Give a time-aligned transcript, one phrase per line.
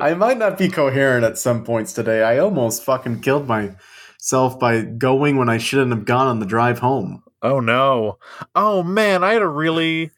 [0.00, 0.04] it.
[0.04, 2.22] I might not be coherent at some points today.
[2.22, 6.78] I almost fucking killed myself by going when I shouldn't have gone on the drive
[6.80, 7.22] home.
[7.42, 8.18] oh no.
[8.54, 10.10] Oh man, I had a really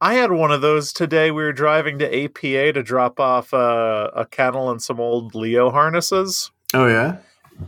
[0.00, 1.30] I had one of those today.
[1.30, 5.70] We were driving to APA to drop off uh, a kennel and some old Leo
[5.70, 6.52] harnesses.
[6.72, 7.18] Oh yeah.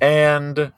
[0.01, 0.73] And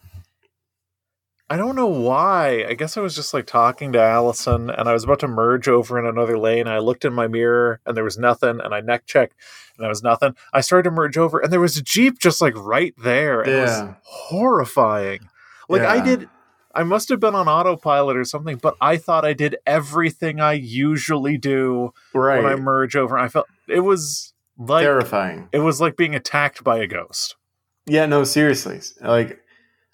[1.51, 2.65] I don't know why.
[2.67, 5.69] I guess I was just like talking to Allison and I was about to merge
[5.69, 6.67] over in another lane.
[6.67, 9.35] I looked in my mirror and there was nothing and I neck checked
[9.77, 10.35] and there was nothing.
[10.55, 13.43] I started to merge over and there was a Jeep just like right there.
[13.43, 13.95] And It was Yeah.
[14.03, 15.29] horrifying.
[15.69, 16.29] Like I did
[16.75, 20.55] I must have been on autopilot or something, but I thought I did everything I
[20.55, 22.43] usually do Right.
[22.43, 23.19] when I merge over.
[23.19, 25.49] I felt it was like Terrifying.
[25.53, 27.37] it was like being attacked by a ghost.
[27.85, 28.81] Yeah, no, seriously.
[29.03, 29.39] Like,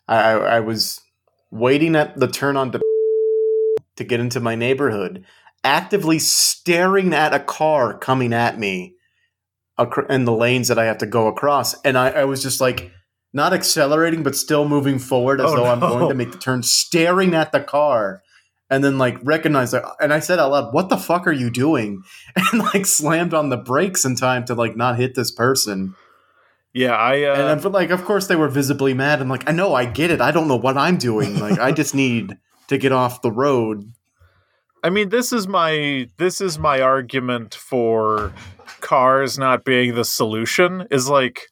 [0.06, 1.00] I, I, I was
[1.50, 2.80] waiting at the turn on to,
[3.96, 5.24] to get into my neighborhood,
[5.64, 8.94] actively staring at a car coming at me
[10.08, 11.80] in the lanes that I have to go across.
[11.82, 12.92] And I, I was just like,
[13.32, 16.62] not accelerating, but still moving forward as Oh, though I'm going to make the turn,
[16.62, 18.22] staring at the car.
[18.70, 19.84] And then, like, recognize that.
[20.00, 22.02] And I said out loud, What the fuck are you doing?
[22.52, 25.94] And, like, slammed on the brakes in time to, like, not hit this person.
[26.78, 29.20] Yeah, I uh, And but like, of course, they were visibly mad.
[29.20, 30.20] I'm like, I know, I get it.
[30.20, 31.40] I don't know what I'm doing.
[31.40, 33.92] Like, I just need to get off the road.
[34.84, 38.32] I mean, this is my this is my argument for
[38.80, 40.86] cars not being the solution.
[40.88, 41.48] Is like,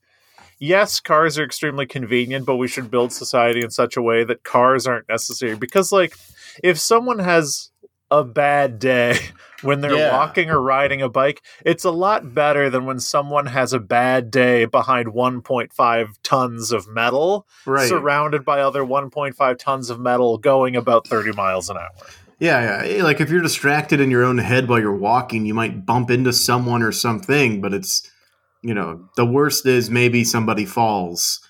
[0.61, 4.45] yes, cars are extremely convenient, but we should build society in such a way that
[4.45, 5.57] cars aren't necessary.
[5.57, 6.17] Because, like,
[6.63, 7.71] if someone has
[8.13, 9.19] a bad day
[9.63, 10.17] when they're Yeah.
[10.17, 14.31] walking or riding a bike, it's a lot better than when someone has a bad
[14.31, 17.89] day behind 1.5 tons of metal, Right.
[17.89, 21.91] surrounded by other 1.5 tons of metal going about 30 miles an hour.
[22.39, 22.97] yeah, yeah.
[22.99, 26.11] Eh, like, if you're distracted in your own head while you're walking, you might bump
[26.11, 27.61] into someone or something.
[27.63, 28.03] But it's,
[28.63, 31.41] you know, the worst is maybe somebody falls.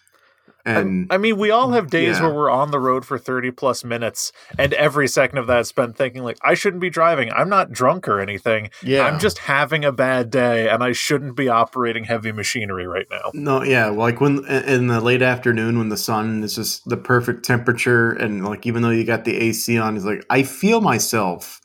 [0.67, 2.25] And I mean, we all have days Yeah.
[2.27, 5.69] where we're on the road for 30 plus minutes, and every second of that is
[5.69, 7.31] spent thinking, like, I shouldn't be driving.
[7.32, 8.71] I'm not drunk or anything.
[8.82, 13.06] yeah, I'm just having a bad day, and I shouldn't be operating heavy machinery right
[13.10, 13.31] now.
[13.32, 17.44] No, yeah, like when in the late afternoon when the sun is just the perfect
[17.44, 21.60] temperature, and like even though you got the AC on, it's like I feel myself.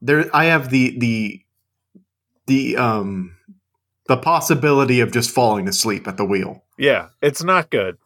[0.00, 1.40] There, I have the the
[2.46, 3.36] the um
[4.06, 6.62] the possibility of just falling asleep at the wheel.
[6.76, 7.96] Yeah, it's not good.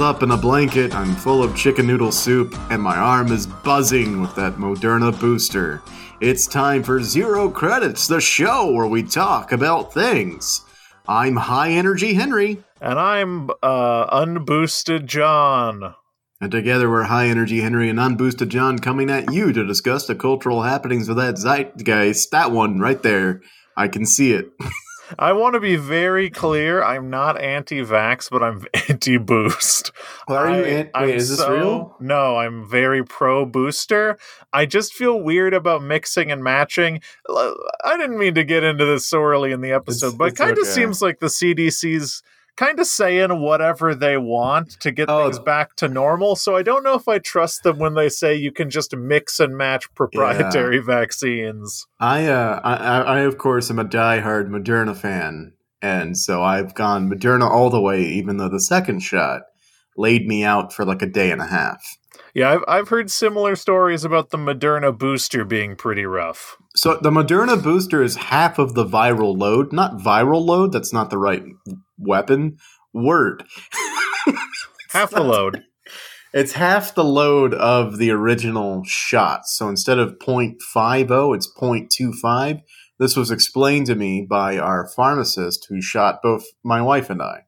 [0.00, 0.94] Up in a blanket.
[0.94, 5.82] I'm full of chicken noodle soup, and my arm is buzzing with that Moderna booster.
[6.20, 10.62] It's time for Zero Credits, the show where we talk about things.
[11.06, 15.94] I'm High Energy Henry, And I'm uh, unboosted John.
[16.40, 20.14] and together we're High Energy Henry and Unboosted John coming at you to discuss the
[20.14, 22.30] cultural happenings of that zeitgeist.
[22.30, 23.40] That one right there.
[23.76, 24.48] I can see it.
[25.18, 26.82] I want to be very clear.
[26.82, 29.92] I'm not anti-vax, but I'm anti-boost.
[30.28, 31.96] Are you an- I'm wait, is this so- real?
[32.00, 34.18] No, I'm very pro booster.
[34.52, 37.00] I just feel weird about mixing and matching.
[37.28, 40.36] I didn't mean to get into this so early in the episode, It's- but it
[40.36, 40.68] kind of okay.
[40.70, 42.22] seems like the CDC's
[42.56, 45.24] kind of saying whatever they want to get Oh.
[45.24, 46.36] things back to normal.
[46.36, 49.40] So I don't know if I trust them when they say you can just mix
[49.40, 51.86] and match proprietary vaccines.
[52.00, 55.52] I, uh, I, I, I, of course, am a diehard Moderna fan,
[55.82, 59.42] and so I've gone Moderna all the way, even though the second shot
[59.96, 61.96] laid me out for like a day and a half.
[62.34, 66.56] Yeah, I've, I've heard similar stories about the Moderna booster being pretty rough.
[66.74, 69.72] So the Moderna booster is half of the viral load.
[69.72, 71.44] Not viral load, that's not the right
[71.96, 72.58] weapon.
[72.92, 73.44] Word.
[74.90, 75.64] Half the load.
[76.32, 79.46] It's half the load of the original shot.
[79.46, 82.62] So instead of 0.50, it's 0.25.
[83.00, 87.40] This was explained to me by our pharmacist who shot both my wife and I.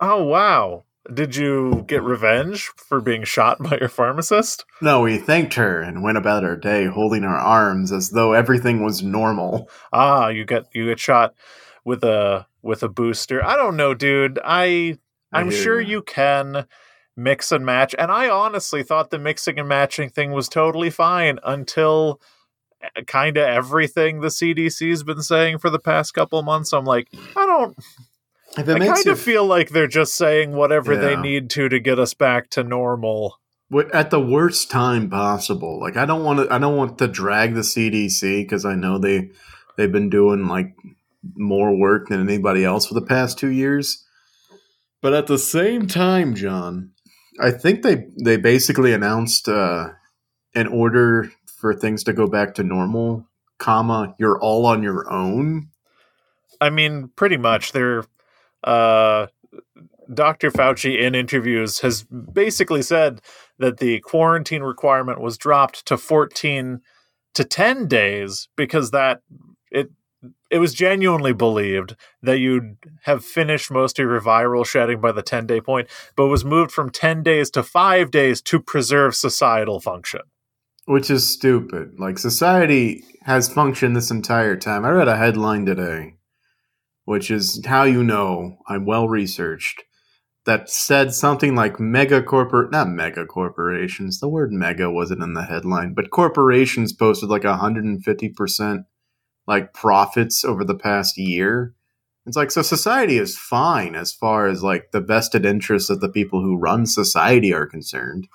[0.00, 0.84] Oh wow.
[1.12, 4.64] Did you get revenge for being shot by your pharmacist?
[4.82, 8.84] No, we thanked her and went about our day holding our arms as though everything
[8.84, 9.68] was normal.
[9.92, 11.34] Ah, you get you get shot
[11.84, 13.44] with a with a booster.
[13.44, 14.38] I don't know, dude.
[14.44, 14.98] I
[15.32, 16.66] I I'm hear sure you can
[17.16, 17.94] mix and match.
[17.98, 22.20] And I honestly thought the mixing and matching thing was totally fine until
[23.06, 26.72] kind of everything the CDC's been saying for the past couple months.
[26.72, 27.76] I'm like, I don't
[28.56, 31.78] I makes kind you of feel like they're just saying whatever they need to to
[31.78, 33.38] get us back to normal.
[33.92, 35.78] At the worst time possible.
[35.80, 36.52] Like I don't want to.
[36.52, 39.30] I don't want to drag the CDC because I know they
[39.76, 40.74] they've been doing like
[41.36, 44.04] more work than anybody else for the past two years.
[45.00, 46.90] But at the same time, John,
[47.40, 49.90] I think they they basically announced uh,
[50.54, 53.26] in order for things to go back to normal,
[53.58, 55.68] comma you're all on your own.
[56.60, 57.72] I mean, pretty much.
[57.72, 58.04] They're
[58.64, 59.26] uh,
[60.12, 60.50] Dr.
[60.50, 63.20] Fauci in interviews has basically said
[63.58, 66.80] that the quarantine requirement was dropped to 14
[67.34, 69.22] to 10 days because that
[69.70, 69.90] it
[70.50, 75.22] it was genuinely believed that you'd have finished most of your viral shedding by the
[75.22, 79.80] 10 day point, but was moved from 10 days to 5 days to preserve societal
[79.80, 80.20] function.
[80.86, 81.98] Which is stupid.
[81.98, 84.84] Like society has functioned this entire time.
[84.84, 86.16] I read a headline today,
[87.10, 89.82] which is how you know I'm well researched,
[90.44, 94.20] that said something like mega corporate not mega corporations.
[94.20, 98.84] The word mega wasn't in the headline, but corporations posted like 150%
[99.48, 101.74] like profits over the past year.
[102.26, 106.08] It's like so society is fine as far as like the vested interests of the
[106.08, 108.28] people who run society are concerned.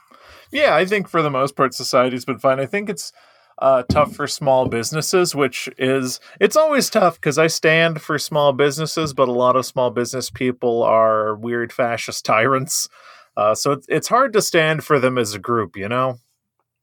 [0.51, 2.59] Yeah, I think for the most part, society's been fine.
[2.59, 3.13] I think it's
[3.57, 8.53] uh, tough for small businesses, which is it's always tough because I stand for small
[8.53, 12.89] businesses, but a lot of small business people are weird fascist tyrants.
[13.37, 16.19] Uh, so it's it's hard to stand for them as a group, you know.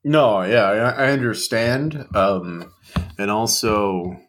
[0.03, 2.07] No, yeah, I, I understand.
[2.13, 2.73] Um,
[3.17, 4.19] and also,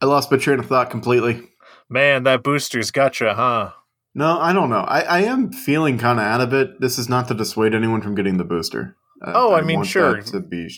[0.00, 1.48] I lost my train of thought completely.
[1.88, 3.72] Man, that booster's gotcha, huh?
[4.14, 4.80] No, I don't know.
[4.80, 6.80] I, I am feeling kind of out of it.
[6.80, 8.96] This is not to dissuade anyone from getting the booster.
[9.20, 10.20] Uh, Oh, I mean, want sure.
[10.20, 10.70] to be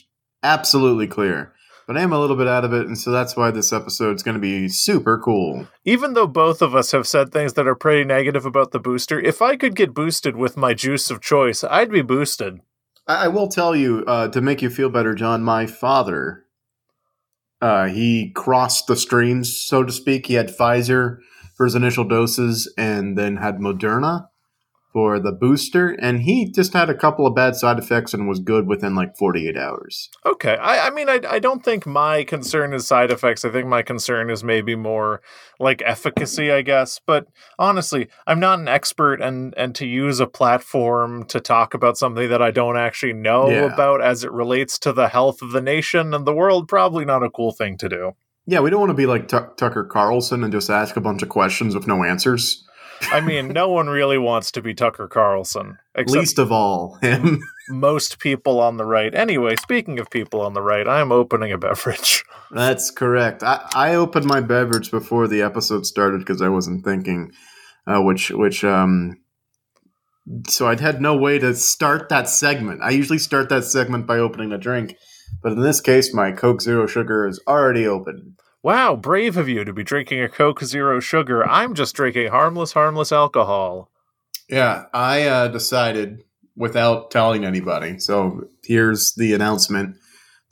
[0.43, 1.53] absolutely clear.
[1.87, 4.23] But I am a little bit out of it, and so that's why this episode's
[4.23, 5.67] going to be super cool.
[5.85, 9.19] Even though both of us have said things that are pretty negative about the booster,
[9.21, 12.61] if I could get boosted with my juice of choice, I'd be boosted.
[13.09, 15.43] I, I will tell you uh, to make you feel better, John.
[15.43, 16.44] My father,
[17.61, 20.27] uh, he crossed the streams, so to speak.
[20.27, 21.19] He had Pfizer
[21.56, 24.29] for his initial doses, and then had Moderna
[24.93, 28.41] for the booster, and he just had a couple of bad side effects and was
[28.41, 30.11] good within like forty eight hours.
[30.27, 30.56] Okay.
[30.56, 33.44] I, I mean, I, I don't think my concern is side effects.
[33.44, 35.23] I think my concern is maybe more
[35.59, 37.00] like efficacy, I guess.
[37.06, 37.27] But
[37.59, 42.29] honestly, I'm not an expert, and, and to use a platform to talk about something
[42.29, 43.73] that I don't actually know Yeah.
[43.73, 47.23] about as it relates to the health of the nation and the world, probably not
[47.23, 48.12] a cool thing to do.
[48.44, 51.23] Yeah, we don't want to be like Tuck Tucker Carlson and just ask a bunch
[51.23, 52.67] of questions with no answers.
[53.10, 57.40] I mean, no one really wants to be Tucker Carlson, Least of all him.
[57.69, 59.14] most people on the right.
[59.14, 62.25] Anyway, speaking of people on the right, I'm opening a beverage.
[62.50, 63.43] That's correct.
[63.43, 67.32] I, I opened my beverage before the episode started because I wasn't thinking,
[67.87, 69.16] uh, which which um,
[70.48, 72.81] so I'd had no way to start that segment.
[72.82, 74.96] I usually start that segment by opening a drink,
[75.43, 78.36] but in this case, my Coke Zero Sugar is already open.
[78.62, 81.44] Wow, brave of you to be drinking a Coke Zero Sugar.
[81.48, 83.90] I'm just drinking harmless, harmless alcohol.
[84.48, 86.22] Yeah, I uh, decided
[86.56, 87.98] without telling anybody.
[87.98, 89.96] So here's the announcement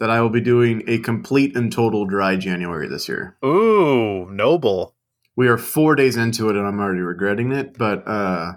[0.01, 3.37] that I will be doing a complete and total dry January this year.
[3.45, 4.97] Ooh, noble.
[5.37, 8.55] we are four days into it and I'm already regretting it, but uh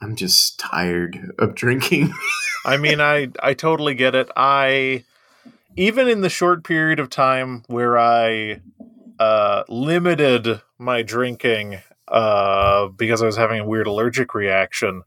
[0.00, 2.12] I'm just tired of drinking.
[2.64, 4.30] I mean, I I totally get it.
[4.36, 5.04] I
[5.76, 8.60] even in the short period of time where I
[9.18, 15.02] uh limited my drinking uh because I was having a weird allergic reaction,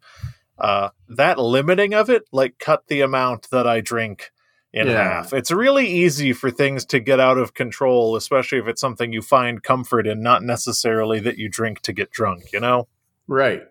[0.57, 4.31] uh that limiting of it like cut the amount that I drink
[4.73, 4.93] in Yeah.
[4.93, 5.33] half.
[5.33, 9.21] It's really easy for things to get out of control, especially if it's something you
[9.21, 12.87] find comfort in, not necessarily that you drink to get drunk, you know?
[13.27, 13.63] right.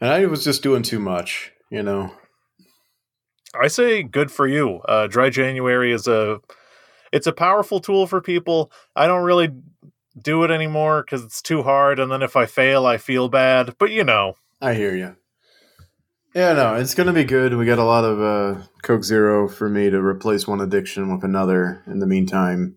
[0.00, 2.12] And I was just doing too much, you know.
[3.60, 4.80] I say good for you.
[4.80, 6.40] Uh, Dry January is a
[7.12, 8.72] it's a powerful tool for people.
[8.96, 9.50] I don't really
[10.20, 13.76] do it anymore because it's too hard, and then if I fail, I feel bad.
[13.78, 15.16] But you know, I hear you.
[16.34, 17.54] Yeah, no, it's gonna be good.
[17.54, 21.22] We got a lot of uh, Coke Zero for me to replace one addiction with
[21.22, 21.82] another.
[21.86, 22.76] In the meantime,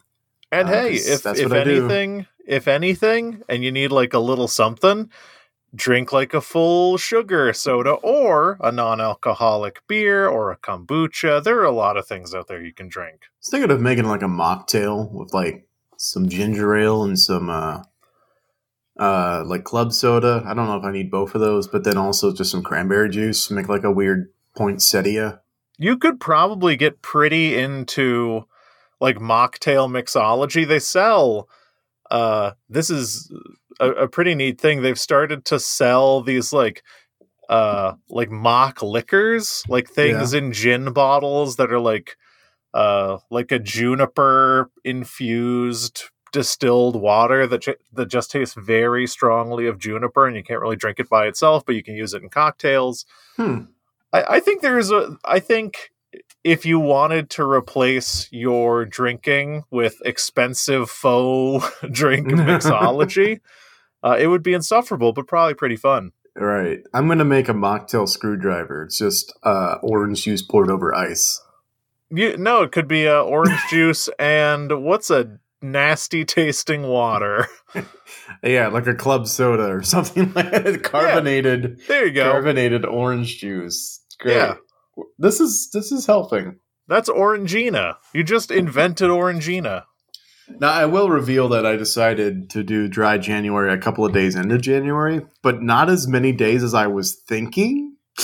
[0.51, 5.09] and Uh, hey, if if anything, if anything, and you need like a little something,
[5.77, 11.41] drink like a full sugar soda or a non-alcoholic beer or a kombucha.
[11.43, 13.21] There are a lot of things out there you can drink.
[13.23, 15.67] I was thinking of making like a mocktail with like
[15.97, 17.83] some ginger ale and some uh
[18.99, 20.43] uh like club soda.
[20.45, 23.09] I don't know if I need both of those, but then also just some cranberry
[23.09, 23.49] juice.
[23.51, 25.41] Make like a weird poinsettia.
[25.77, 28.45] You could probably get pretty into
[28.99, 30.67] like mocktail mixology.
[30.67, 31.47] They sell
[32.09, 33.31] uh this is
[33.79, 34.81] a, a pretty neat thing.
[34.81, 36.83] They've started to sell these like
[37.49, 42.17] uh like mock liquors, like things in gin bottles that are like
[42.73, 46.03] uh like a juniper infused
[46.33, 50.75] distilled water that ju- that just tastes very strongly of juniper and you can't really
[50.75, 53.05] drink it by itself but you can use it in cocktails
[53.37, 53.61] Hmm.
[54.11, 55.91] I, I think there's a i think
[56.43, 63.39] if you wanted to replace your drinking with expensive faux drink mixology
[64.03, 66.81] uh, it would be insufferable but probably pretty fun Right.
[66.93, 68.83] I'm gonna make a mocktail screwdriver.
[68.83, 71.41] It's just uh orange juice poured over ice.
[72.11, 77.47] you, no it could be uh, orange juice and what's a nasty tasting water
[78.43, 80.83] Yeah, like a club soda or something like that.
[80.83, 84.03] Carbonated there you go carbonated orange juice.
[84.19, 84.35] Great.
[84.35, 84.55] Yeah.
[85.17, 86.59] This is this is helping.
[86.87, 87.95] That's Orangina.
[88.13, 89.83] You just invented Orangina.
[90.59, 94.35] Now I will reveal that I decided to do dry January a couple of days
[94.35, 97.95] into January, but not as many days as I was thinking.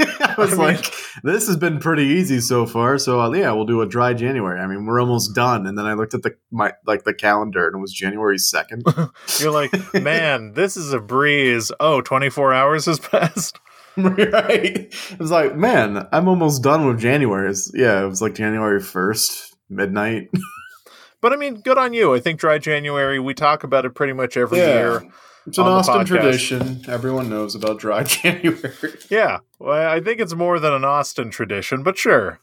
[0.00, 0.94] I was I mean- like,
[1.24, 4.60] this has been pretty easy so far, so uh, yeah, we'll do a dry January.
[4.60, 5.66] I mean, we're almost done.
[5.66, 8.84] And then I looked at the my like the calendar and it was January second.
[9.40, 11.72] You're like, man, this is a breeze.
[11.80, 13.58] Oh, 24 hours has passed.
[13.96, 14.94] right?
[15.10, 17.50] It was like, man, I'm almost done with January.
[17.50, 20.28] It's, yeah, it was like January first, midnight.
[21.20, 22.14] But I mean, good on you.
[22.14, 25.02] I think dry January, we talk about it pretty much every year.
[25.46, 26.06] It's an Austin podcast.
[26.06, 26.80] tradition.
[26.88, 28.72] Everyone knows about dry January.
[29.10, 29.38] Yeah.
[29.58, 32.40] Well, I think it's more than an Austin tradition, but sure.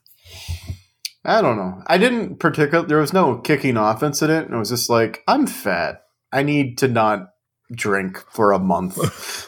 [1.23, 1.83] I don't know.
[1.87, 2.85] I didn't particular.
[2.85, 4.51] There was no kicking off incident.
[4.51, 6.03] It was just like I'm fat.
[6.31, 7.29] I need to not
[7.71, 8.97] drink for a month.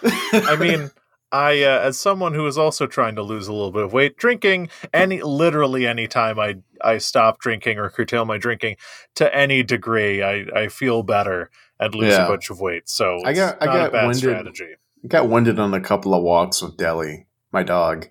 [0.33, 0.89] I mean,
[1.31, 4.15] I, uh, as someone who is also trying to lose a little bit of weight,
[4.17, 8.77] drinking any, literally any time I, I stop drinking or curtail my drinking
[9.15, 12.25] to any degree, I, I feel better and lose Yeah.
[12.25, 12.87] a bunch of weight.
[12.87, 14.75] So I got- I got a bad winded- strategy.
[15.07, 18.07] got winded on a couple of walks with Deli, my dog,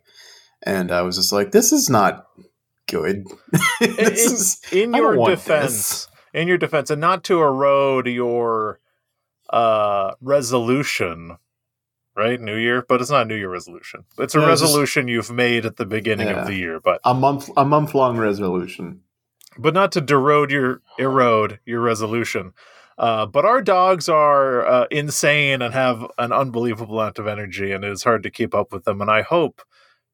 [0.62, 2.26] and I was just like, "This is not
[2.87, 3.25] good."
[3.80, 6.08] in, is, in your defense this.
[6.35, 8.78] in your defense and not to erode your
[9.50, 11.37] uh resolution
[12.16, 14.70] right new year but it's not a new year resolution it's a No, it's just-
[14.73, 16.40] resolution you've made at the beginning Yeah.
[16.40, 19.00] of the year but a month a month long resolution.
[19.58, 22.52] but not to derode your erode your resolution
[22.99, 27.85] uh, but our dogs are uh, insane and have an unbelievable amount of energy, and
[27.85, 29.02] it is hard to keep up with them.
[29.02, 29.61] And I hope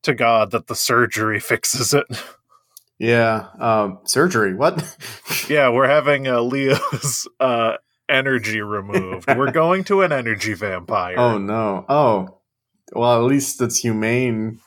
[0.02, 2.06] to God that the surgery fixes it.
[2.99, 4.54] Yeah, um, surgery.
[4.54, 4.82] What?
[5.49, 7.75] yeah, we're having uh, Leo's uh,
[8.12, 9.26] energy removed.
[9.37, 11.16] we're going to an energy vampire.
[11.19, 11.85] oh no.
[11.88, 12.38] Oh,
[12.92, 14.61] well, at least it's humane.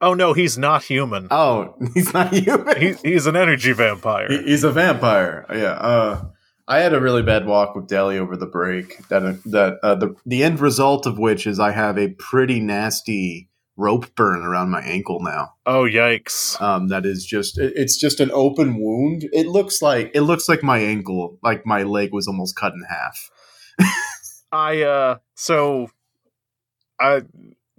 [0.00, 1.26] Oh, no, he's not human.
[1.30, 2.80] Oh, he's not human.
[2.80, 4.28] He, he's an energy vampire.
[4.28, 5.44] He- He's a vampire.
[5.50, 5.72] Yeah.
[5.72, 6.24] Uh,
[6.68, 9.08] I had a really bad walk with Deli over the break.
[9.08, 13.47] That that uh, the the end result of which is I have a pretty nasty
[13.78, 15.52] rope burn around my ankle now.
[15.64, 16.60] oh, yikes.
[16.60, 19.24] Um, that is just it- it's just an open wound.
[19.32, 22.82] It looks like it looks like my ankle, like my leg was almost cut in
[22.90, 23.30] half.
[24.50, 25.88] I uh so
[27.00, 27.22] I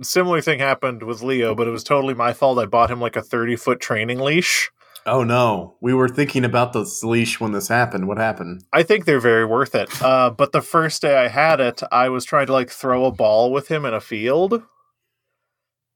[0.01, 2.59] similar thing happened with Leo, but it was totally my fault.
[2.59, 4.71] I bought him like a 30 foot training leash.
[5.05, 8.07] Oh no, we were thinking about this leash when this happened.
[8.07, 8.63] What happened?
[8.71, 9.89] I think they're very worth it.
[10.01, 13.11] Uh but the first day I had it, I was trying to like throw a
[13.11, 14.61] ball with him in a field.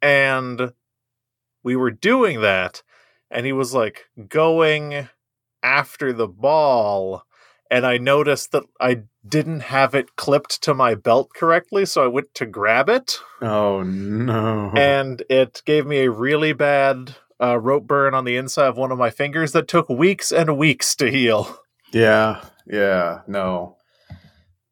[0.03, 0.73] And
[1.63, 2.83] we were doing that
[3.31, 5.09] and he was like going
[5.63, 7.23] after the ball
[7.71, 12.07] and I noticed that I didn't have it clipped to my belt correctly, so I
[12.07, 13.17] went to grab it.
[13.41, 14.71] Oh no!
[14.75, 18.91] and it gave me a really bad uh, rope burn on the inside of one
[18.91, 21.57] of my fingers that took weeks and weeks to heal.
[21.91, 23.77] Yeah, yeah, no.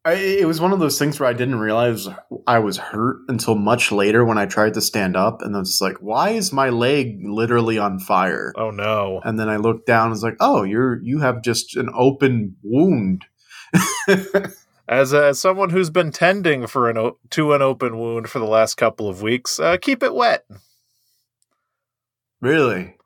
[0.04, 2.08] I, it was one of those things where I didn't realize
[2.46, 5.80] I was hurt until much later when I tried to stand up, and I was
[5.80, 9.20] like, "Why is my leg literally on fire?" Oh no!
[9.24, 12.56] And then I looked down, and was like, "Oh, you're you have just an open
[12.64, 13.24] wound."
[14.88, 18.44] As as someone who's been tending for an o- to an open wound for the
[18.44, 20.44] last couple of weeks, uh, keep it wet.
[22.40, 22.96] really?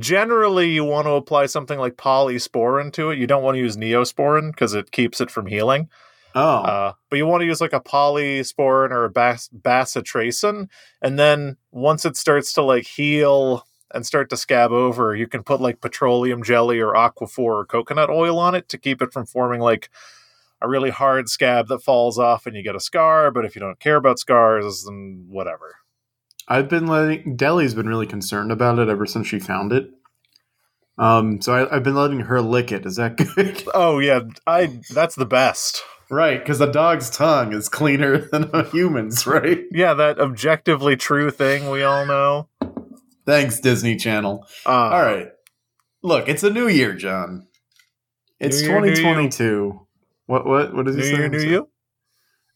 [0.00, 3.18] Generally, you want to apply something like polysporin to it.
[3.18, 5.88] You don't want to use neosporin because it keeps it from healing.
[6.34, 10.68] Oh, Uh, but you want to use like a polysporin or a bas- bacitracin,
[11.02, 15.42] and then once it starts to like heal and start to scab over, you can
[15.42, 19.24] put like petroleum jelly or aquaphor or coconut oil on it to keep it from
[19.26, 19.88] forming like
[20.60, 23.30] a really hard scab that falls off and you get a scar.
[23.30, 25.76] But if you don't care about scars, then whatever.
[26.48, 29.90] I've been letting Deli's been really concerned about it ever since she found it.
[30.98, 32.84] Um, so I, I've been letting her lick it.
[32.84, 33.62] Is that good?
[33.72, 35.82] Oh yeah, I that's the best.
[36.10, 39.64] Right, because the dog's tongue is cleaner than a human's, right?
[39.70, 42.48] Yeah, that objectively true thing we all know.
[43.26, 44.46] Thanks, Disney Channel.
[44.64, 45.28] Uh, All right,
[46.02, 47.46] look, it's a new year, John.
[48.40, 49.86] It's year, 2022.
[50.26, 51.16] What what what does he New say?
[51.16, 51.68] year, new you.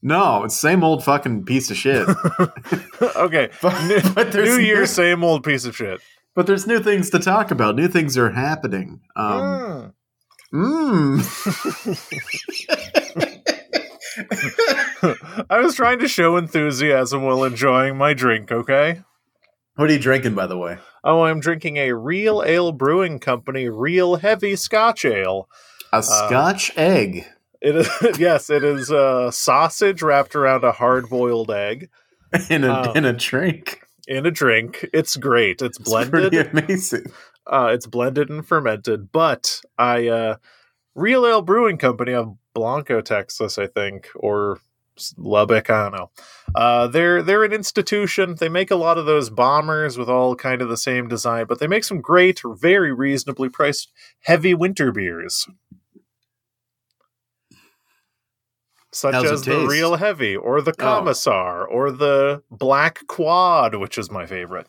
[0.05, 2.09] No, it's same old fucking piece of shit.
[3.17, 6.01] okay, but, New- but there's New Year, new, same old piece of shit.
[6.35, 7.77] but there's new things to talk about.
[7.77, 9.01] New things are happening.
[9.17, 9.93] Um,
[10.55, 11.23] Mm.
[11.23, 13.32] mm.
[15.51, 19.03] I was trying to show enthusiasm while enjoying my drink, okay?
[19.77, 20.79] what are you drinking, by the way?
[21.03, 25.49] Oh, I'm drinking a Real Ale Brewing Company Real Heavy Scotch Ale.
[25.93, 27.27] A Scotch egg.
[27.61, 27.89] It is
[28.19, 31.89] yes, it is uh, sausage wrapped around a hard-boiled egg
[32.51, 32.93] in a Oh.
[32.93, 33.81] in a drink.
[34.07, 34.87] in a drink.
[34.93, 35.63] It's great.
[35.63, 36.11] It's It's blended.
[36.33, 37.07] pretty amazing.
[37.47, 40.37] Uh, it's blended and fermented, but I uh,
[40.95, 44.61] Real Ale Brewing Company of Blanco, Texas, I think, or
[45.17, 46.11] Lubbock, I don't know.
[46.55, 48.37] Uh, they're they're an institution.
[48.39, 51.59] They make a lot of those bombers with all kind of the same design, but
[51.61, 53.91] they make some great, very reasonably priced
[54.21, 55.47] heavy winter beers.
[58.95, 59.67] Such How's as the?
[59.67, 60.75] Real Heavy, or the Oh.
[60.75, 64.67] Commissar, or the Black Quad, which is my favorite.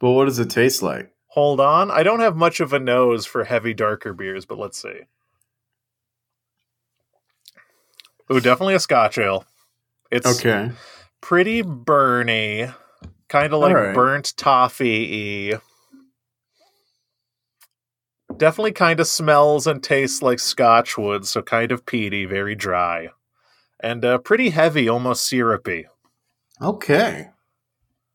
[0.00, 1.12] But what does it taste like?
[1.28, 1.90] Hold on.
[1.90, 5.00] I don't have much of a nose for heavy, darker beers, but let's see.
[8.32, 9.44] Ooh, definitely a Scotch ale.
[10.10, 10.72] It's Okay.
[11.20, 12.74] pretty burny,
[13.28, 13.94] kind of like Alright.
[13.94, 15.54] burnt toffee.
[18.36, 23.10] Definitely kind of smells and tastes like Scotch wood, so kind of peaty, very dry.
[23.80, 25.86] And uh, pretty heavy, almost syrupy.
[26.60, 27.30] Okay.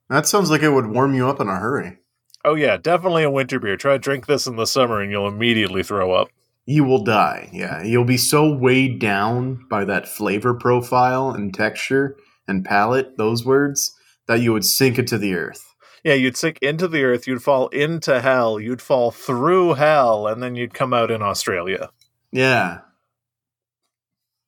[0.09, 1.99] That sounds like it would warm you up in a hurry.
[2.43, 3.77] Oh, yeah, definitely a winter beer.
[3.77, 6.29] Try to drink this in the summer and you'll immediately throw up.
[6.71, 7.49] You will die.
[7.51, 7.83] Yeah.
[7.83, 12.15] You'll be so weighed down by that flavor profile and texture
[12.47, 13.93] and palate, those words,
[14.27, 15.75] that you would sink into the earth.
[16.01, 20.41] Yeah, you'd sink into the earth, you'd fall into hell, you'd fall through hell, and
[20.41, 21.89] then you'd come out in Australia.
[22.31, 22.79] Yeah.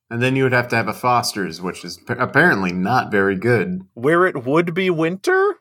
[0.09, 3.35] And then you would have to have a Foster's, which is p- apparently not very
[3.35, 3.81] good.
[3.95, 5.57] Where it would be winter?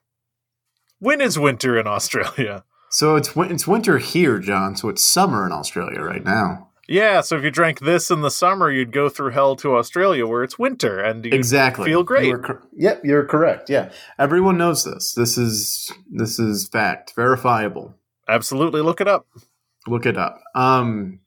[1.00, 2.64] When is winter in Australia?
[2.92, 4.76] So it's it's winter here, John.
[4.76, 6.68] So it's summer in Australia right now.
[6.88, 10.26] Yeah, so if you drank this in the summer, you'd go through hell to Australia
[10.26, 11.86] where it's winter and you'd Exactly.
[11.86, 12.26] feel great.
[12.26, 13.70] You are cor- yep, you're correct.
[13.70, 15.14] Yeah, everyone knows this.
[15.14, 17.94] This is this is fact, verifiable.
[18.28, 19.26] absolutely look it up.
[19.86, 20.42] Look it up.
[20.54, 21.20] Um,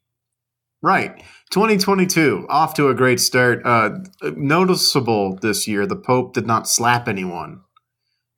[0.84, 1.18] right.
[1.52, 3.62] 2022 off to a great start.
[3.66, 4.00] Uh,
[4.36, 5.86] noticeable this year.
[5.88, 7.62] The Pope did not slap anyone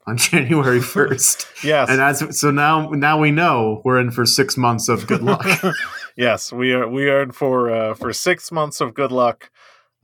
[0.08, 1.90] on January 1st, Yes.
[1.90, 5.46] and as so now now we know we're in for six months of good luck.
[6.18, 9.52] yes, we are we are in for uh, for 6 months of good luck.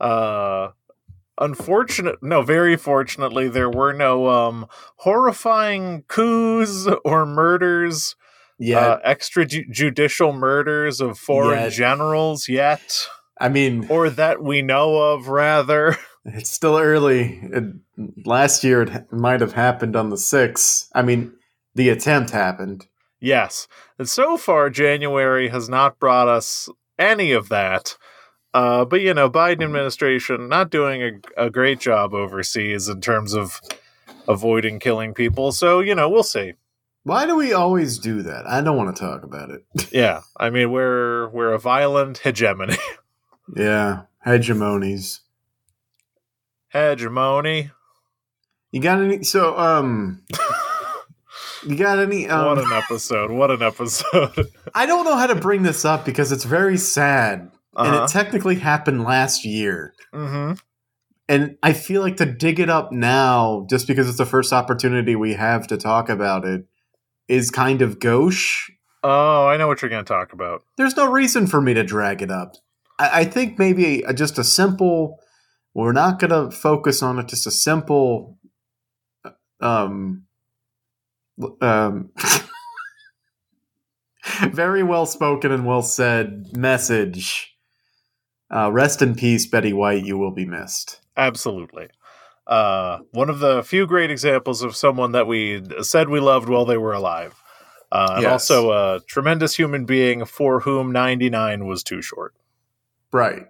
[0.00, 0.68] Uh
[1.40, 4.66] unfortunate no very fortunately there were no um
[4.98, 8.14] horrifying coups or murders
[8.56, 11.72] yeah, uh, extrajudicial murders of foreign Yet.
[11.72, 13.08] generals yet,
[13.40, 15.96] I mean or that we know of, rather.
[16.24, 17.40] It's still early.
[17.42, 17.64] It,
[18.26, 20.88] last year it might have happened on the sixth.
[20.94, 21.32] I mean,
[21.74, 22.86] the attempt happened.
[23.20, 23.66] yes.
[23.98, 27.96] And so far, January has not brought us any of that.
[28.52, 33.34] Uh, but, you know, Biden administration not doing a, a great job overseas in terms
[33.34, 33.60] of
[34.28, 35.50] avoiding killing people.
[35.52, 36.54] So, you know, we'll see.
[37.02, 38.46] Why do we always do that?
[38.46, 39.64] I don't want to talk about it.
[39.92, 40.20] Yeah.
[40.38, 42.76] I mean, we're we're a violent hegemony.
[43.56, 45.20] yeah, hegemonies.
[46.74, 47.70] Hegemony.
[48.72, 49.22] You got any?
[49.22, 50.22] So, um,
[51.66, 52.24] you got any?
[52.26, 53.30] what Um, an episode.
[53.30, 54.48] What an episode.
[54.74, 58.04] I don't know how to bring this up because it's very sad, and Uh-huh.
[58.04, 59.94] it technically happened last year.
[60.12, 60.52] hmm
[61.28, 65.14] And I feel like to dig it up now, just because it's the first opportunity
[65.16, 66.66] we have to talk about it,
[67.28, 68.70] is kind of gauche.
[69.04, 70.62] Oh, I know what you're going to talk about.
[70.78, 72.54] There's no reason for me to drag it up.
[72.98, 75.20] I, I think maybe a, just a simple.
[75.74, 77.26] We're not going to focus on it.
[77.28, 78.38] Just a simple.
[79.60, 80.24] Um.
[81.60, 82.10] Um.
[84.50, 87.50] very well spoken and well said message
[88.54, 90.04] Uh, rest in peace, Betty White.
[90.04, 91.00] You will be missed.
[91.16, 91.88] Absolutely.
[92.46, 96.64] Uh, one of the few great examples of someone that we said we loved while
[96.64, 97.34] they were alive.
[97.90, 102.34] Uh, and also a tremendous human being for whom 99 was too short.
[103.12, 103.46] Right.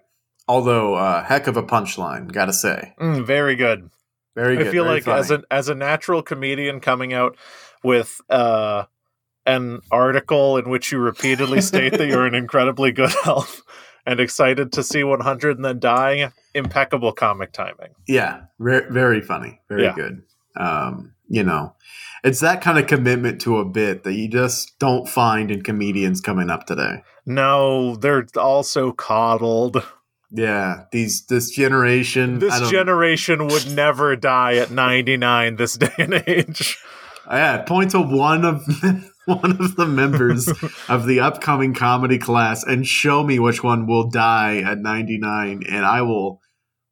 [0.46, 2.94] Although, uh, heck of a punchline, gotta say.
[3.00, 3.90] Mm, very good.
[4.35, 4.66] Very good.
[4.66, 7.37] I feel like as an as a natural comedian coming out
[7.83, 8.85] with uh,
[9.46, 13.62] an article in which you repeatedly state that you're in incredibly good health
[14.07, 17.94] and excited to see 100 and then dying, impeccable comic timing.
[18.07, 19.94] Yeah, re- very funny, very Yeah.
[19.94, 20.22] good.
[20.57, 21.74] Um, you know,
[22.22, 26.20] it's that kind of commitment to a bit that you just don't find in comedians
[26.20, 27.02] coming up today.
[27.24, 29.83] No, they're also coddled.
[30.30, 32.37] Yeah, these this generation.
[32.37, 36.78] I This generation would never die at 99 this day and age.
[37.30, 38.64] Yeah, point to one of
[39.26, 40.48] one of the members
[40.88, 45.84] of the upcoming comedy class and show me which one will die at 99 and
[45.84, 46.40] I will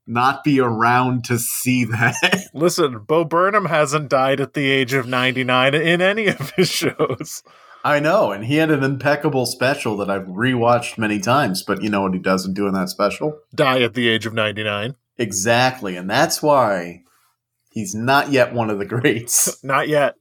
[0.07, 2.49] not be around to see that.
[2.53, 7.42] Listen, Bo Burnham hasn't died at the age of 99 in any of his shows.
[7.85, 11.90] I know, and he had an impeccable special that I've rewatched many times, but you
[11.90, 13.38] know what he doesn't do in that special?
[13.55, 14.95] Die at the age of 99.
[15.18, 17.03] Exactly, and that's why
[17.71, 19.62] he's not yet one of the greats.
[19.64, 20.14] Not yet.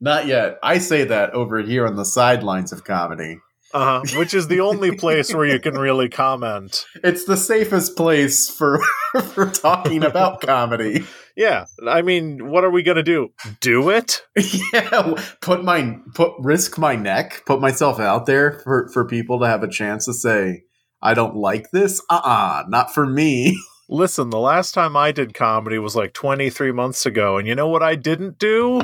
[0.00, 0.58] not yet.
[0.62, 3.38] I say that over here on the sidelines of comedy.
[3.72, 4.18] Uh-huh.
[4.18, 6.86] Which is the only place where you can really comment.
[7.02, 8.80] It's the safest place for
[9.34, 11.04] for talking about comedy.
[11.36, 13.30] Yeah, I mean, what are we gonna do?
[13.60, 14.22] Do it?
[14.72, 19.46] yeah, put my put risk my neck, put myself out there for for people to
[19.46, 20.62] have a chance to say
[21.02, 22.00] I don't like this.
[22.08, 23.58] Uh-uh, not for me.
[23.88, 27.68] Listen, the last time I did comedy was like 23 months ago, and you know
[27.68, 28.80] what I didn't do?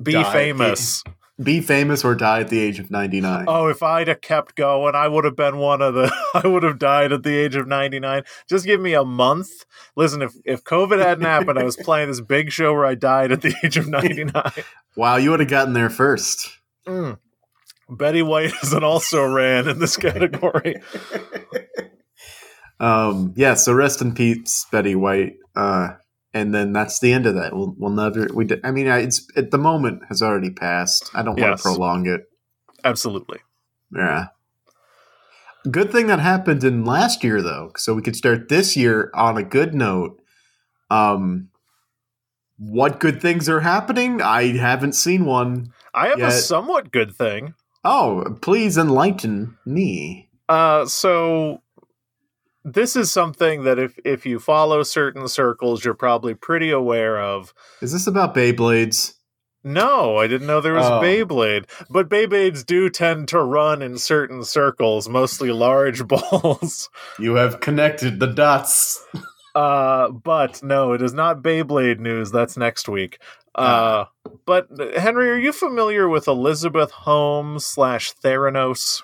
[0.00, 0.32] Be Die.
[0.32, 1.02] famous.
[1.42, 3.46] Be famous or die at the age of 99.
[3.48, 6.12] Oh, if I'd have kept going, I would have been one of the.
[6.34, 8.22] I would have died at the age of 99.
[8.48, 9.50] Just give me a month.
[9.96, 13.32] Listen, if, if COVID hadn't happened, I was playing this big show where I died
[13.32, 14.32] at the age of 99.
[14.96, 16.60] Wow, you would have gotten there first.
[16.86, 17.18] Mm.
[17.90, 20.76] Betty White is an also ran in this category.
[22.78, 25.36] Um, yeah, so rest in peace, Betty White.
[25.56, 25.94] Uh,
[26.34, 27.54] and then that's the end of that.
[27.54, 28.26] We'll, we'll never.
[28.34, 28.48] We.
[28.62, 31.10] I mean, it's at the moment has already passed.
[31.14, 32.22] I don't want to prolong it.
[32.84, 33.38] Absolutely.
[33.96, 34.26] Yeah.
[35.70, 39.38] Good thing that happened in last year, though, so we could start this year on
[39.38, 40.20] a good note.
[40.90, 41.48] Um,
[42.58, 44.20] what good things are happening?
[44.20, 45.72] I haven't seen one.
[45.94, 46.28] I have Yeah.
[46.28, 47.54] a somewhat good thing.
[47.82, 50.28] Oh, please enlighten me.
[50.48, 51.62] Uh, so
[52.64, 57.52] this is something that if if you follow certain circles, you're probably pretty aware of.
[57.82, 59.14] Is this about Beyblades?
[59.66, 61.00] No, I didn't know there was Oh.
[61.00, 66.90] Beyblade, but Beyblades do tend to run in certain circles, mostly large balls.
[67.18, 69.04] You have connected the dots.
[69.56, 72.32] Uh, but no, it is not Beyblade news.
[72.32, 73.20] That's next week.
[73.54, 74.06] Uh,
[74.46, 79.00] but Henry, are you familiar with Elizabeth Holmes slash Theranos?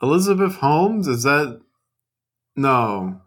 [0.00, 1.08] Elizabeth Holmes?
[1.08, 1.60] Is that.
[2.56, 3.20] No.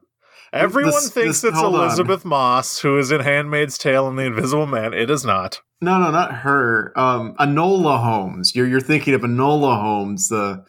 [0.51, 1.81] Everyone This- thinks this- it's hold on.
[1.85, 4.93] Elisabeth Moss, who is in Handmaid's Tale and The Invisible Man.
[4.93, 5.61] It is not.
[5.81, 6.91] No, no, not her.
[6.95, 8.55] Um, Enola Holmes.
[8.55, 10.63] You're you're thinking of Enola Holmes, the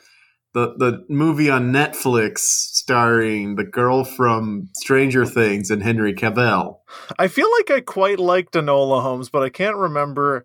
[0.53, 6.77] the the movie on Netflix starring the girl from Stranger Things and Henry Cavill.
[7.19, 10.45] I feel like I quite liked Enola Holmes, but I can't remember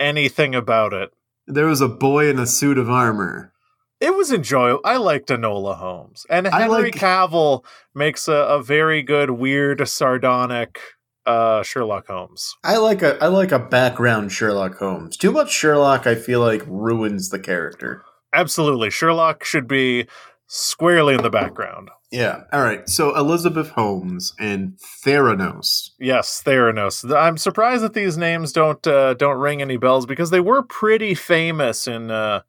[0.00, 1.10] anything about it.
[1.46, 3.52] There was a boy in a suit of armor.
[4.00, 4.80] It was enjoyable.
[4.84, 10.78] I liked Enola Holmes, and Henry like- Cavill makes a, a very good, weird, sardonic
[11.26, 12.56] uh, Sherlock Holmes.
[12.64, 15.16] I like a I like a background Sherlock Holmes.
[15.16, 18.02] Too much Sherlock, I feel like ruins the character.
[18.32, 20.06] Absolutely, Sherlock should be
[20.46, 21.90] squarely in the background.
[22.10, 22.44] Yeah.
[22.52, 22.88] All right.
[22.88, 25.90] So Elizabeth Holmes and Theranos.
[26.00, 27.14] Yes, Theranos.
[27.14, 31.14] I'm surprised that these names don't uh, don't ring any bells because they were pretty
[31.14, 32.40] famous in uh,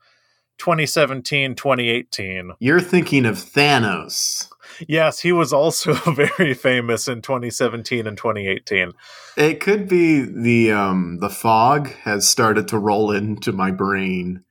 [0.60, 2.52] 2017, 2018.
[2.60, 4.50] You're thinking of Thanos.
[4.88, 8.93] Yes, he was also very famous in 2017 and 2018.
[9.36, 14.43] It could be the um the fog has started to roll into my brain.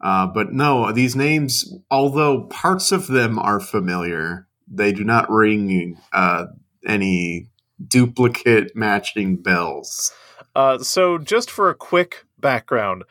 [0.00, 5.98] Uh, but no, these names, although parts of them are familiar, they do not ring
[6.12, 6.46] uh,
[6.86, 7.50] any
[7.84, 10.12] duplicate matching bells.
[10.54, 13.04] Uh, so, just for a quick background,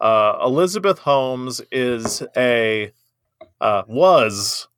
[0.00, 2.92] uh, Elizabeth Holmes is a
[3.60, 4.68] uh, was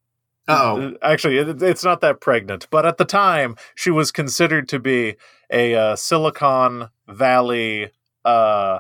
[0.51, 4.79] Oh, actually it, it's not that pregnant, but at the time she was considered to
[4.79, 5.17] be
[5.51, 7.91] a uh, Silicon Valley.
[8.25, 8.79] Uh,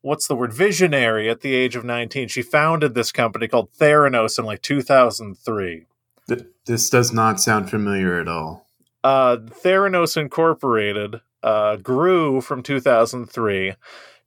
[0.00, 4.38] what's the word visionary at the age of 19 she founded this company called theranos
[4.38, 5.86] in like 2003
[6.28, 8.66] Th- this does not sound familiar at all.
[9.02, 13.74] Uh, Theranos Incorporated uh, grew from 2003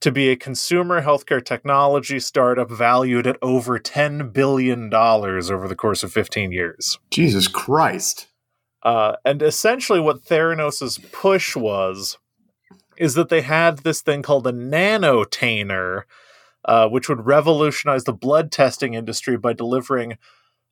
[0.00, 6.02] to be a consumer healthcare technology startup valued at over $10 billion over the course
[6.02, 6.98] of 15 years.
[7.10, 8.28] Jesus Christ.
[8.82, 12.18] Uh, and essentially, what Theranos' push was
[12.96, 16.02] is that they had this thing called a nanotainer,
[16.64, 20.16] uh, which would revolutionize the blood testing industry by delivering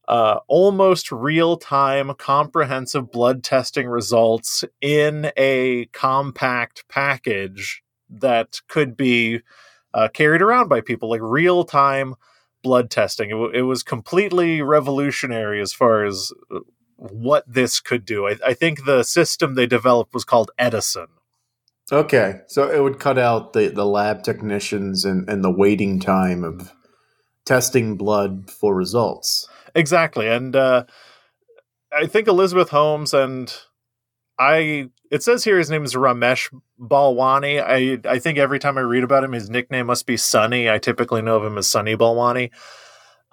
[0.08, 9.40] uh, almost real time comprehensive blood testing results in a compact package that could be
[9.94, 12.14] uh, carried around by people, like real time
[12.62, 13.30] blood testing.
[13.30, 16.60] It, w- it, was completely revolutionary as far as uh,
[16.96, 18.26] what this could do.
[18.26, 21.06] I, I think the system they developed was called Edison.
[21.92, 26.42] Okay, so it would cut out the, the lab technicians and, and the waiting time
[26.42, 26.72] of
[27.44, 29.48] testing blood for results.
[29.74, 30.84] Exactly, and uh,
[31.92, 33.54] I think Elizabeth Holmes and
[34.38, 34.90] I.
[35.16, 37.58] It says here his name is Ramesh Balwani.
[37.58, 40.68] I I think every time I read about him, his nickname must be Sunny.
[40.68, 42.50] I typically know of him as Sunny Balwani.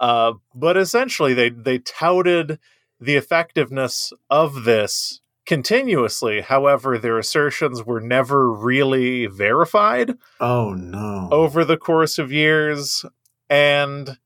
[0.00, 2.58] Uh, but essentially, they they touted
[2.98, 6.40] the effectiveness of this continuously.
[6.40, 10.14] However, their assertions were never really verified.
[10.40, 11.28] Oh no!
[11.30, 13.04] Over the course of years,
[13.50, 14.16] and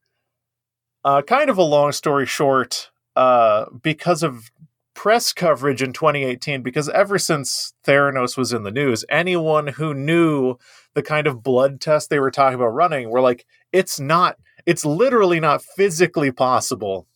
[1.05, 4.53] uh, kind of a long story short, uh, because of
[4.99, 10.57] press coverage in 2018, because ever since Theranos was in the news, anyone who knew
[10.95, 14.85] the kind of blood test they were talking about running were like, it's not, it's
[14.85, 17.07] literally not physically possible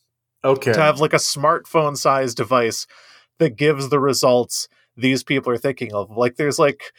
[0.45, 0.71] okay.
[0.71, 2.87] to have like a smartphone sized device
[3.39, 6.09] that gives the results these people are thinking of.
[6.15, 6.93] Like, there's like,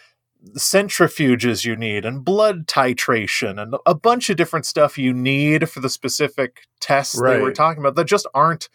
[0.58, 5.80] centrifuges you need and blood titration and a bunch of different stuff you need for
[5.80, 7.38] the specific tests right.
[7.38, 8.68] they were talking about that just aren't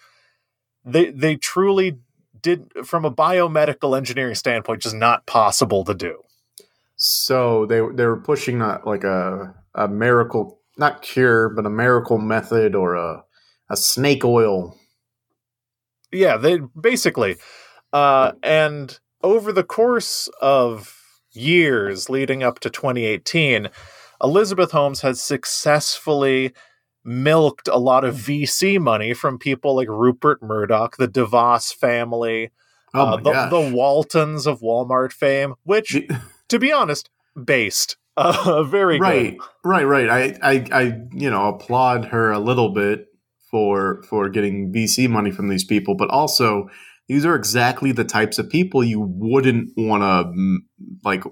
[0.85, 1.97] they they truly
[2.41, 6.21] did from a biomedical engineering standpoint just not possible to do.
[6.95, 12.17] So they they were pushing a, like a a miracle not cure but a miracle
[12.17, 13.23] method or a
[13.69, 14.77] a snake oil.
[16.11, 17.37] Yeah they basically
[17.93, 20.95] uh and over the course of
[21.31, 23.69] years leading up to 2018,
[24.21, 26.53] Elizabeth Holmes has successfully
[27.03, 32.51] milked a lot of VC money from people like Rupert Murdoch, the DeVos family,
[32.93, 35.97] oh uh, the, the, Waltons of Walmart fame, which,
[36.49, 37.09] to be honest,
[37.41, 37.97] based.
[38.17, 39.47] Uh, very right, good.
[39.63, 40.09] right, right.
[40.09, 40.83] I, I, I,
[41.13, 43.05] you know, applaud her a little bit
[43.49, 46.69] for for getting VC money from these people, but also
[47.07, 50.59] these are exactly the types of people you wouldn't want to
[51.03, 51.23] like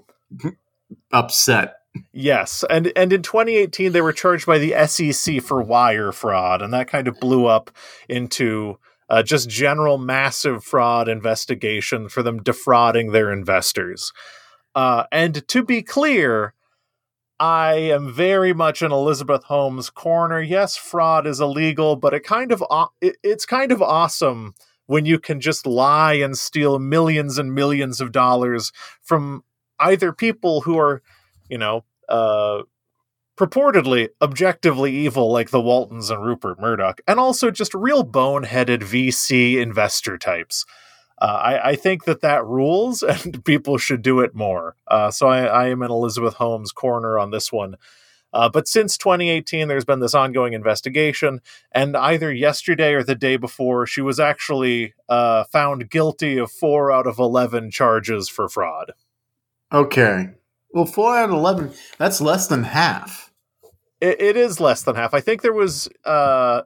[1.12, 1.74] upset.
[2.12, 6.72] Yes, and and in 2018 they were charged by the SEC for wire fraud, and
[6.72, 7.70] that kind of blew up
[8.08, 14.12] into uh, just general massive fraud investigation for them defrauding their investors.
[14.74, 16.54] Uh, and to be clear,
[17.40, 20.40] I am very much in Elizabeth Holmes' corner.
[20.40, 22.62] Yes, fraud is illegal, but it kind of
[23.00, 24.54] it, it's kind of awesome
[24.86, 29.44] when you can just lie and steal millions and millions of dollars from
[29.78, 31.02] either people who are,
[31.48, 32.62] you know, uh,
[33.36, 39.60] purportedly objectively evil like the Waltons and Rupert Murdoch, and also just real boneheaded VC
[39.60, 40.66] investor types.
[41.20, 44.76] Uh, I, I, think that that rules, and people should do it more.
[44.86, 47.76] Uh, so I, I, am in Elizabeth Holmes' corner on this one.
[48.32, 51.40] Uh, but since 2018, there's been this ongoing investigation,
[51.72, 56.92] and either yesterday or the day before, she was actually uh, found guilty of four
[56.92, 58.92] out of 11 charges for fraud.
[59.72, 60.28] Okay.
[60.72, 63.32] Well, four out of 11, that's less than half.
[64.00, 65.14] it, it is less than half.
[65.14, 66.62] I think there was uh,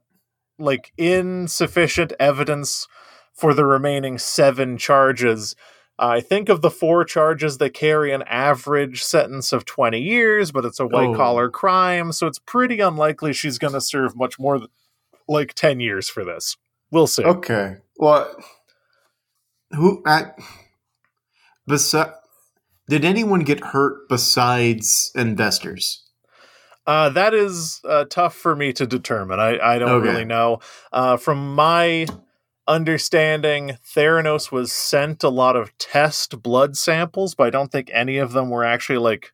[0.59, 2.89] like insufficient evidence
[3.33, 5.55] for the remaining seven charges
[5.99, 10.65] I think of the four charges that carry an average sentence of 20 years, but
[10.65, 11.51] it's a white collar oh.
[11.51, 14.69] crime, so it's pretty unlikely she's going to serve much more than
[15.29, 16.57] like 10 years for this.
[16.91, 17.25] We'll see.
[17.25, 17.77] Okay.
[17.97, 18.35] Well,
[19.71, 20.39] who at
[21.71, 22.15] besi-
[22.89, 26.03] did anyone get hurt besides investors?
[26.87, 29.39] Uh, that is uh, tough for me to determine.
[29.39, 30.09] I, I don't okay.
[30.09, 30.59] really know.
[30.93, 32.07] Uh, from my
[32.67, 38.19] understanding Theranos was sent a lot of test blood samples, but I don't think any
[38.19, 39.33] of them were actually like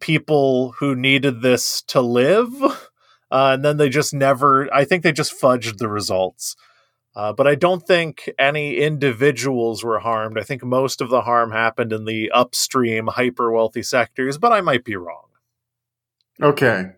[0.00, 2.50] people who needed this to live.
[3.30, 6.56] Uh, and then they just never, I think they just fudged the results.
[7.18, 10.38] Uh, but I don't think any individuals were harmed.
[10.38, 14.60] I think most of the harm happened in the upstream, hyper wealthy sectors, but I
[14.60, 15.24] might be wrong.
[16.40, 16.92] Okay.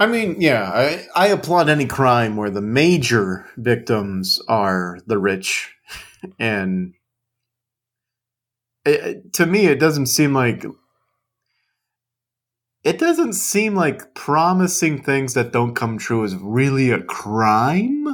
[0.00, 5.72] I mean, yeah, I, I applaud any crime where the major victims are the rich,
[6.40, 6.94] and
[8.84, 10.66] it, to me, it doesn't seem like
[12.84, 18.06] it doesn't seem like promising things that don't come true is really a crime.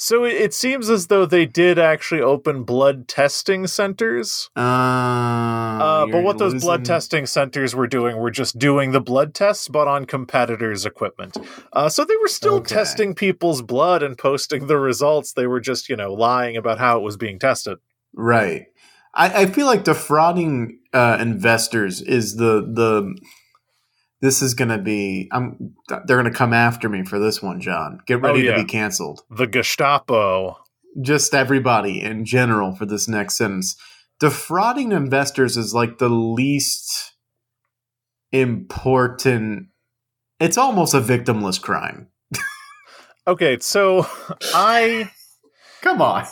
[0.00, 4.48] So it, seems as though they did actually open blood testing centers.
[4.54, 9.34] Uh, Uh, but what those blood testing centers were doing were just doing the blood
[9.34, 11.36] tests, but on competitors' equipment.
[11.72, 12.74] Uh, so they were still Okay.
[12.76, 15.32] testing people's blood and posting the results.
[15.32, 17.78] They were just, you know, lying about how it was being tested.
[18.14, 18.66] Right.
[19.14, 23.16] I, I feel like defrauding uh, investors is the the.
[24.20, 25.28] This is gonna be.
[25.32, 25.74] I'm.
[26.06, 28.00] They're gonna come after me for this one, John.
[28.06, 28.56] Get ready yeah.
[28.56, 29.22] to be canceled.
[29.30, 30.56] The Gestapo.
[31.00, 33.76] Just everybody in general for this next sentence.
[34.18, 37.12] Defrauding investors is like the least
[38.32, 39.68] important.
[40.40, 42.08] It's almost a victimless crime.
[43.28, 44.06] Okay, so
[44.54, 45.10] I.
[45.82, 46.26] Come on,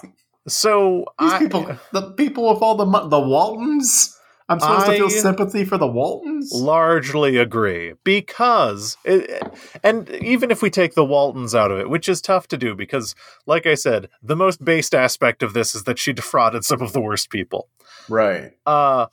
[0.49, 4.16] So these I, people, the people with all the the Waltons.
[4.49, 6.53] I'm supposed to feel sympathy for the Waltons.
[6.53, 9.43] largely agree because it,
[9.83, 12.75] and even if we take the waltons out of it which is tough to do
[12.75, 13.15] because
[13.47, 16.93] like i said the most based aspect of this is that she defrauded some of
[16.93, 17.69] the worst people
[18.09, 18.53] Right.
[18.67, 19.07] uh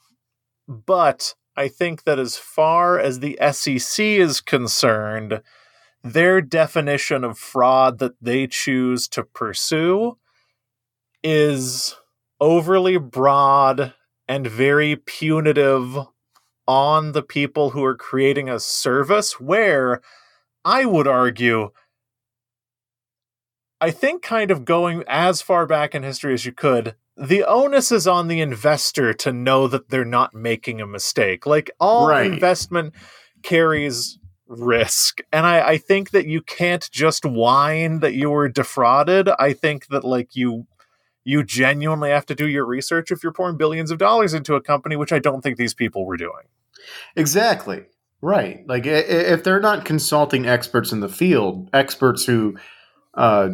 [0.68, 5.42] but i think that as far as the sec is concerned
[6.04, 10.18] their definition of fraud that they choose to pursue
[11.24, 11.96] is
[12.40, 13.94] overly broad
[14.28, 15.98] and very punitive
[16.68, 20.02] on the people who are creating a service where
[20.64, 21.72] I would argue
[23.82, 27.92] I think kind of going as far back in history as you could the onus
[27.92, 31.46] is on the investor to know that they're not making a mistake.
[31.46, 32.32] Like all Right.
[32.32, 32.94] investment
[33.44, 35.22] carries risk.
[35.32, 39.30] And I, I think that you can't just whine that you were defrauded.
[39.40, 40.66] I think that like you
[41.24, 44.62] you genuinely have to do your research if you're pouring billions of dollars into a
[44.62, 46.44] company which i don't think these people were doing
[47.16, 47.86] Exactly.
[48.22, 48.66] Right.
[48.68, 52.58] Like if they're not consulting experts in the field, experts who,
[53.16, 53.50] uh,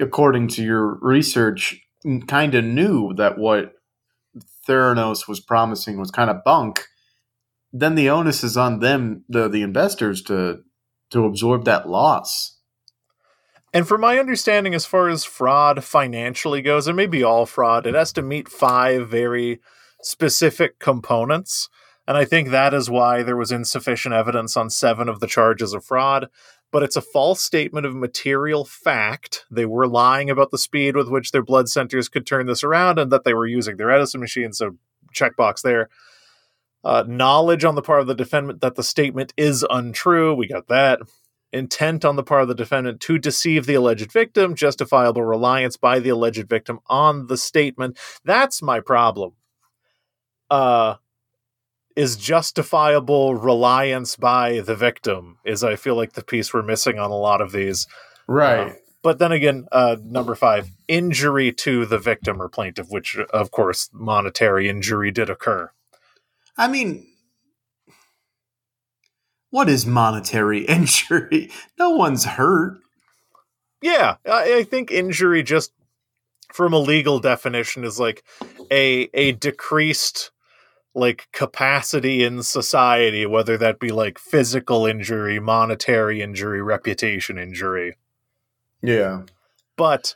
[0.00, 1.80] according to your research,
[2.26, 3.72] kind of knew that what
[4.68, 6.84] Theranos was promising was kind of bunk,
[7.72, 10.62] then the onus is on them, the the investors, to
[11.10, 12.51] to absorb that loss.
[13.74, 17.94] And from my understanding, as far as fraud financially goes, and maybe all fraud, it
[17.94, 19.60] has to meet five very
[20.02, 21.68] specific components.
[22.06, 25.72] And I think that is why there was insufficient evidence on seven of the charges
[25.72, 26.28] of fraud.
[26.70, 29.44] But it's a false statement of material fact.
[29.50, 32.98] They were lying about the speed with which their blood centers could turn this around
[32.98, 34.52] and that they were using their Edison machine.
[34.52, 34.76] So,
[35.14, 35.88] checkbox there.
[36.82, 40.34] Uh, knowledge on the part of the defendant that the statement is untrue.
[40.34, 41.00] We got that
[41.52, 45.98] intent on the part of the defendant to deceive the alleged victim, justifiable reliance by
[45.98, 47.98] the alleged victim on the statement.
[48.24, 49.32] That's my problem.
[50.50, 50.96] Uh
[51.94, 57.10] is justifiable reliance by the victim is I feel like the piece we're missing on
[57.10, 57.86] a lot of these.
[58.26, 58.76] Right.
[59.02, 63.90] But then again, uh number 5, injury to the victim or plaintiff, which of course
[63.92, 65.70] monetary injury did occur.
[66.56, 67.11] I mean,
[69.52, 71.50] what is monetary injury?
[71.78, 72.80] No one's hurt.
[73.80, 75.72] Yeah, I, I think injury just
[76.52, 78.24] from a legal definition is like
[78.70, 80.30] a a decreased
[80.94, 87.96] like capacity in society, whether that be like physical injury, monetary injury, reputation injury.
[88.82, 89.22] Yeah.
[89.76, 90.14] But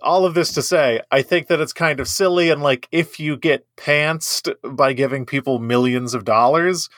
[0.00, 3.18] all of this to say, I think that it's kind of silly and like if
[3.18, 6.88] you get pantsed by giving people millions of dollars,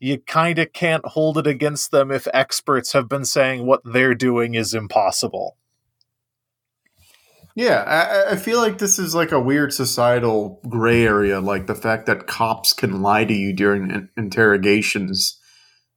[0.00, 4.14] you kind of can't hold it against them if experts have been saying what they're
[4.14, 5.56] doing is impossible.
[7.56, 11.74] Yeah, I, I feel like this is like a weird societal gray area, like the
[11.76, 15.38] fact that cops can lie to you during in- interrogations.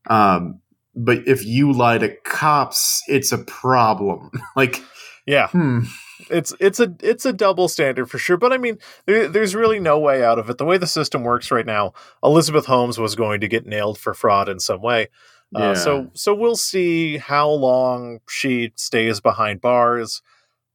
[0.07, 0.61] Um,
[0.95, 4.29] but if you lie to cops, it's a problem.
[4.55, 4.83] like,
[5.25, 5.47] Yeah.
[5.47, 5.81] hmm,
[6.29, 9.79] it's it's a it's a double standard for sure but i mean there, there's really
[9.79, 10.57] no way out of it.
[10.57, 11.93] The way the system works right now
[12.23, 15.07] elizabeth holmes was going to get nailed for fraud in some way.
[15.51, 15.69] Yeah.
[15.71, 20.21] uh, so so we'll see how long she stays behind bars.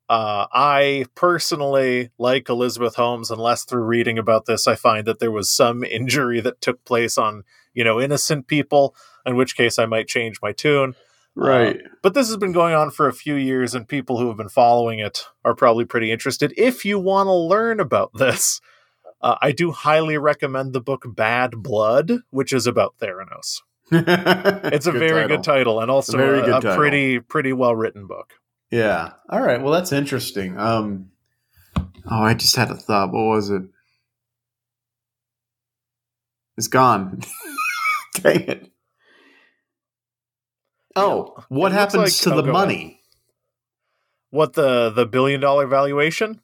[0.09, 5.31] Uh, i personally like elizabeth holmes unless through reading about this i find that there
[5.31, 9.87] was some injury that took place on you know innocent people in which case i
[9.87, 10.95] might change my tune
[11.35, 11.81] right.
[12.03, 14.49] but this has been going on for a few years, and people who have been
[14.49, 16.53] following it are probably pretty interested.
[16.57, 18.61] If you want to learn about this,
[19.21, 23.61] uh, I do highly recommend the book Bad Blood, which is about Theranos.
[23.95, 28.33] It's a very good title and also a, a pretty pretty well written book.
[28.71, 29.11] Yeah.
[29.29, 29.61] All right.
[29.61, 30.59] Well, that's interesting.
[30.59, 31.11] Um,
[31.77, 33.13] oh, I just had a thought.
[33.13, 33.63] What was it?
[36.57, 37.21] It's gone.
[38.15, 38.73] Dang it.
[40.97, 43.01] Oh, what happens like- to the money?
[44.31, 46.41] What the the billion dollar valuation?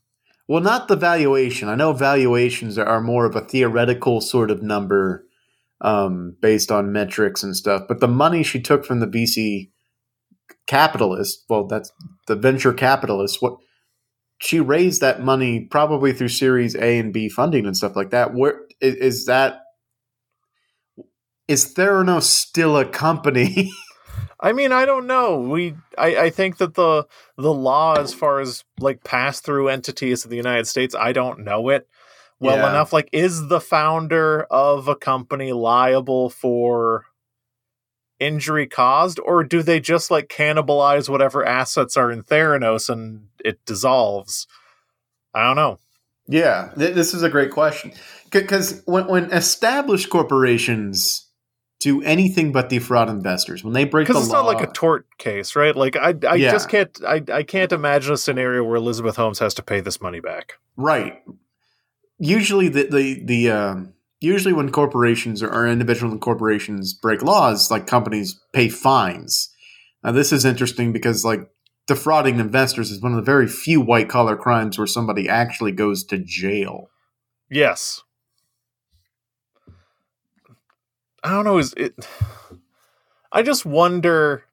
[0.46, 1.68] Well, not the valuation.
[1.68, 5.26] I know valuations are, are more of a theoretical sort of number
[5.80, 7.82] um, based on metrics and stuff.
[7.86, 9.70] But the money she took from the VC
[10.66, 11.92] capitalist, well, that's
[12.26, 13.40] the venture capitalist.
[13.40, 13.57] What
[14.40, 18.34] she raised that money probably through Series A and B funding and stuff like that.
[18.34, 19.61] Where is, is that?
[21.46, 23.70] Is Theranos still a company?
[24.41, 25.41] I mean, I don't know.
[25.41, 30.24] We I, I think that the the law as far as like pass through entities
[30.24, 31.89] of the United States, I don't know it
[32.41, 32.70] well Yeah.
[32.70, 32.93] enough.
[32.93, 37.07] Like, is the founder of a company liable for
[38.20, 43.64] injury caused, or do they just like cannibalize whatever assets are in Theranos and it
[43.64, 44.47] dissolves?
[45.34, 45.78] I don't know.
[46.26, 47.93] Yeah, th- this is a great question
[48.30, 51.28] because when when established corporations
[51.81, 54.72] do anything but defraud investors, when they break the Because it's law, not like a
[54.72, 55.76] tort case, right?
[55.76, 56.51] Like I I Yeah.
[56.51, 60.01] just can't I, I can't imagine a scenario where Elizabeth Holmes has to pay this
[60.01, 60.55] money back.
[60.76, 61.22] right.
[62.20, 67.87] Usually, the the the um, usually when corporations or, or individual corporations break laws, like
[67.87, 69.55] companies pay fines.
[70.03, 71.49] Now, this is interesting because like
[71.87, 76.03] defrauding investors is one of the very few white collar crimes where somebody actually goes
[76.05, 76.91] to jail.
[77.49, 78.03] Yes.
[81.23, 81.59] I don't know.
[81.59, 81.95] Is it?
[83.33, 84.45] I just wonder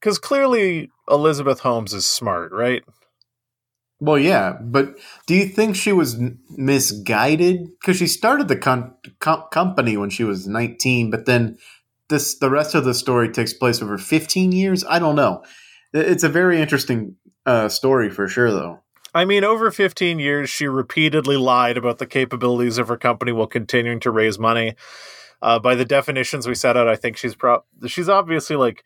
[0.00, 2.84] because clearly Elizabeth Holmes is smart, right?
[4.00, 6.20] Well, yeah, but do you think she was
[6.50, 7.68] misguided?
[7.80, 11.58] Because she started the con- com- company when she was 19, but then
[12.08, 14.84] this the rest of the story takes place over 15 years.
[14.84, 15.42] I don't know.
[15.92, 18.80] It's a very interesting uh, story for sure, though.
[19.14, 23.46] I mean, over 15 years, she repeatedly lied about the capabilities of her company while
[23.46, 24.74] continuing to raise money.
[25.40, 28.84] Uh, by the definitions we set out, I think she's pro- she's obviously like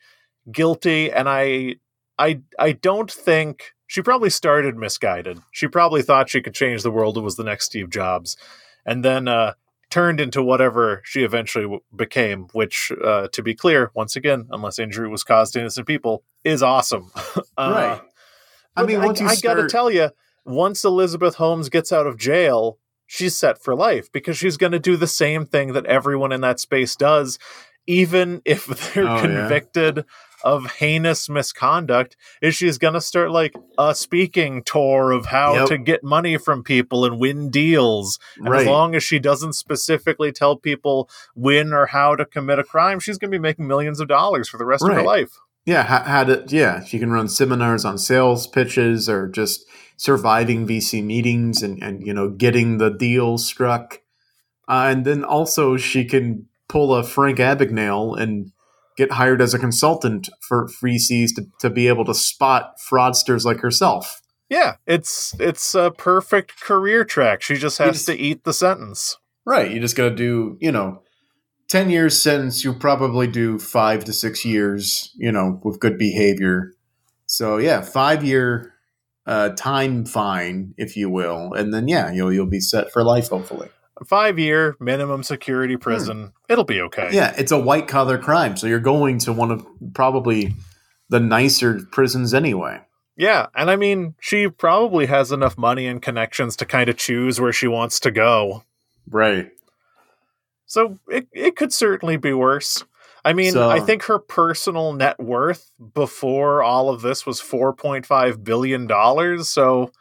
[0.51, 1.77] guilty, and I
[2.19, 5.39] I I don't think she probably started misguided.
[5.51, 8.37] She probably thought she could change the world and was the next Steve Jobs,
[8.85, 9.55] and then uh,
[9.91, 12.49] turned into whatever she eventually w- became.
[12.53, 16.63] Which, uh, to be clear, once again, unless injury was caused to innocent people, is
[16.63, 17.11] awesome.
[17.17, 18.01] uh, right.
[18.77, 20.11] I mean, once you I start, gotta tell you,
[20.45, 22.79] once Elizabeth Holmes gets out of jail,
[23.13, 26.41] she's set for life because she's going to do the same thing that everyone in
[26.41, 27.39] that space does,
[27.87, 29.21] even if they're Oh, yeah.
[29.21, 30.05] convicted
[30.45, 32.17] of heinous misconduct.
[32.41, 35.69] Is she's going to start like a speaking tour of how Yep.
[35.69, 38.19] to get money from people and win deals.
[38.39, 38.63] And right?
[38.63, 42.99] as long as she doesn't specifically tell people when or how to commit a crime,
[42.99, 45.39] she's going to be making millions of dollars for the rest of her life.
[45.65, 46.45] Yeah, how, how to?
[46.49, 49.65] Yeah, she can run seminars on sales pitches or just
[49.97, 54.01] surviving VC meetings and and you know getting the deal struck,
[54.69, 58.51] uh, and then also she can pull a Frank Abagnale and
[58.97, 63.61] get hired as a consultant for VCs to, to be able to spot fraudsters like
[63.61, 64.21] herself.
[64.49, 67.41] Yeah, it's it's a perfect career track.
[67.41, 69.17] She just has just- to eat the sentence.
[69.45, 69.73] Right.
[69.73, 71.03] You just got to do, you know,
[71.69, 76.75] 10 years sentence, you'll probably do five to six years, you know, with good behavior.
[77.27, 78.75] So, yeah, five year
[79.27, 81.55] uh, time fine, if you will.
[81.55, 83.69] And then, yeah, you'll, you'll be set for life, hopefully.
[84.01, 86.33] A five year minimum security prison.
[86.49, 87.11] It'll be okay.
[87.13, 88.57] Yeah, it's a white collar crime.
[88.57, 90.55] So you're going to one of probably
[91.09, 92.81] the nicer prisons anyway.
[93.17, 97.41] Yeah, and I mean, she probably has enough money and connections to kind of choose
[97.41, 98.65] where she wants to go.
[99.09, 99.51] Right.
[100.73, 102.83] So it it could certainly be worse.
[103.27, 108.43] I mean, So- I think her personal net worth before all of this was 4.5
[108.43, 109.93] billion dollars, so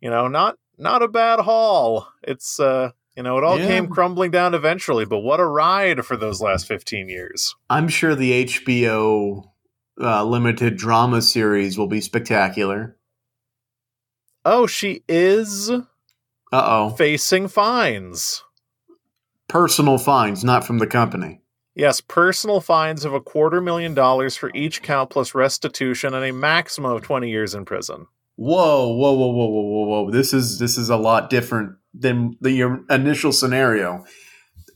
[0.00, 2.08] you know, not not a bad haul.
[2.24, 3.68] It's uh, you know, it all Yeah.
[3.68, 7.54] came crumbling down eventually, but what a ride for those last 15 years.
[7.70, 9.44] I'm sure the HBO
[10.00, 12.96] uh, limited drama series will be spectacular.
[14.44, 15.80] Oh, she is Uh
[16.52, 16.90] oh.
[16.90, 18.42] facing fines.
[19.52, 21.42] Personal fines, not from the company.
[21.74, 26.32] Yes, personal fines of a quarter million dollars for each count plus restitution and a
[26.32, 28.06] maximum of 20 years in prison.
[28.36, 30.10] Whoa, whoa, whoa, whoa, whoa, whoa, whoa!
[30.10, 34.06] This is this is a lot different than the your initial scenario.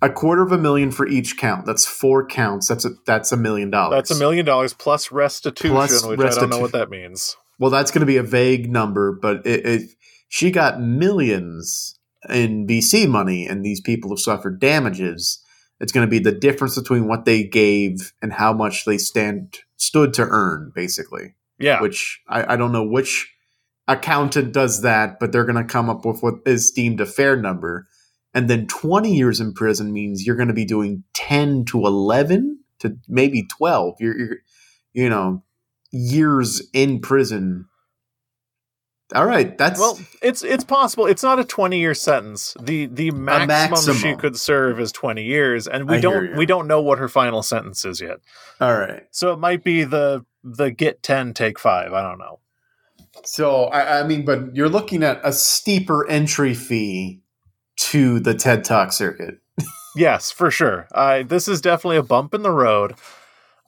[0.03, 1.65] A quarter of a million for each count.
[1.65, 2.69] That's four counts.
[2.69, 3.97] That's a that's a million dollars.
[3.97, 7.35] That's a million dollars plus restitution, Plus which I don't know what that means.
[7.59, 9.91] Well, that's going to be a vague number, but it, it
[10.29, 11.96] she got millions
[12.29, 15.43] in VC money, and these people have suffered damages.
[15.81, 19.59] It's going to be the difference between what they gave and how much they stand
[19.77, 21.35] stood to earn, basically.
[21.59, 21.81] Yeah.
[21.81, 23.33] Which I, I don't know which
[23.89, 27.37] accountant does that, but they're going to come up with what is deemed a fair
[27.37, 27.87] number.
[28.35, 32.59] And then 20 years in prison means you're going to be doing 10 to 11
[32.81, 33.95] to maybe 12.
[34.01, 34.37] You're, you're
[34.97, 35.43] you know,
[35.93, 37.67] years in prison.
[39.15, 41.07] All right, that's well, it's it's possible.
[41.07, 42.57] It's not a twenty year sentence.
[42.61, 43.97] The the maximum, maximum.
[43.99, 47.09] she could serve is twenty years, and we I don't we don't know what her
[47.09, 48.19] final sentence is yet.
[48.61, 49.05] all right.
[49.13, 51.93] So it might be the the get ten take five.
[51.93, 52.41] I don't know.
[53.25, 57.21] So I, I mean, but you're looking at a steeper entry fee
[57.77, 59.39] to the TED Talk circuit.
[59.99, 60.89] Yes, for sure.
[60.93, 62.97] Uh, this is definitely a bump in the road.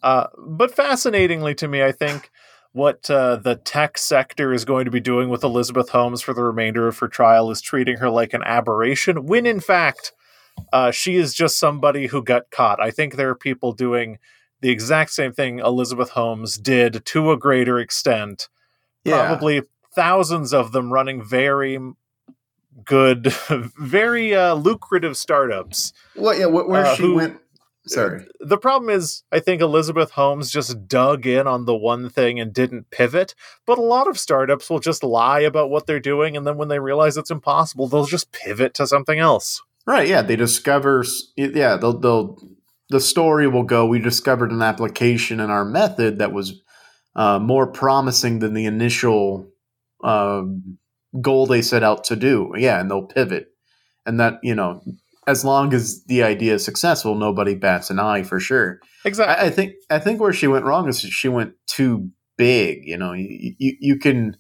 [0.03, 2.31] Uh, but fascinatingly to me, I think
[2.73, 6.43] what uh, the tech sector is going to be doing with Elizabeth Holmes for the
[6.43, 10.13] remainder of her trial is treating her like an aberration, when in fact,
[10.73, 12.81] uh, she is just somebody who got caught.
[12.81, 14.19] I think there are people doing
[14.61, 18.49] the exact same thing Elizabeth Holmes did to a greater extent.
[19.05, 19.63] Probably
[19.95, 21.79] thousands of them running very
[22.85, 23.33] good,
[23.79, 25.93] very uh, lucrative startups.
[26.17, 27.41] Well, yeah, where Uh, she who- went.
[27.89, 28.27] Sorry.
[28.41, 32.53] The problem is, I think Elizabeth Holmes just dug in on the one thing and
[32.53, 33.35] didn't pivot.
[33.67, 36.69] But a lot of startups will just lie about what they're doing, and then when
[36.69, 39.63] they realize it's impossible, they'll just pivot to something else.
[39.87, 40.09] Right.
[40.09, 41.05] Yeah, they discover.
[41.37, 42.39] Yeah, they'll, they'll.
[42.91, 43.87] The story will go.
[43.87, 46.61] We discovered an application in our method that was
[47.15, 49.51] uh, more promising than the initial
[50.05, 50.79] um,
[51.21, 52.53] goal they set out to do.
[52.57, 53.49] Yeah, and they'll pivot,
[54.07, 54.83] and that you know,
[55.29, 58.81] as long as the idea is successful, nobody bats an eye for sure.
[59.05, 59.35] Exactly.
[59.35, 62.81] I, I think I think where she went wrong is she went too big.
[62.85, 64.39] You know, you you, you can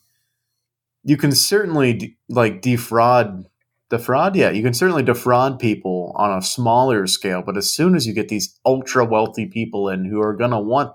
[1.04, 3.44] you can certainly de- like defraud
[3.90, 4.34] defraud.
[4.34, 8.14] Yeah, you can certainly defraud people on a smaller scale, but as soon as you
[8.14, 10.92] get these ultra wealthy people in who are going to want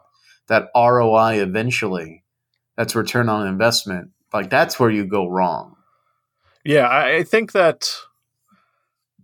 [0.47, 2.23] that ROI eventually,
[2.75, 4.09] that's return on investment.
[4.33, 5.75] Like that's where you go wrong.
[6.65, 7.91] Yeah, I, I think that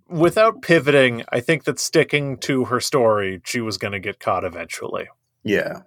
[0.09, 4.43] without pivoting, I think that sticking to her story, she was going to get caught
[4.43, 5.07] eventually.
[5.43, 5.81] Yeah.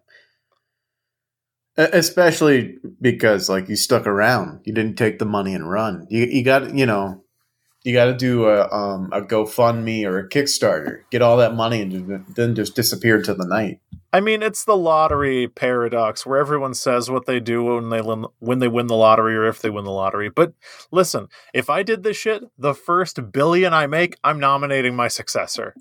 [1.77, 6.07] Especially because like you stuck around, you didn't take the money and run.
[6.11, 7.25] You you got you know,
[7.83, 11.81] you got to do a um a GoFundMe or a Kickstarter, get all that money
[11.81, 13.81] and then just disappear into the night.
[14.13, 18.27] I mean, it's the lottery paradox where everyone says what they do when they lin-
[18.41, 20.29] when they win the lottery or if they win the lottery.
[20.29, 20.53] But
[20.91, 25.75] listen, if I did this shit, the first billion I make, I'm nominating my successor.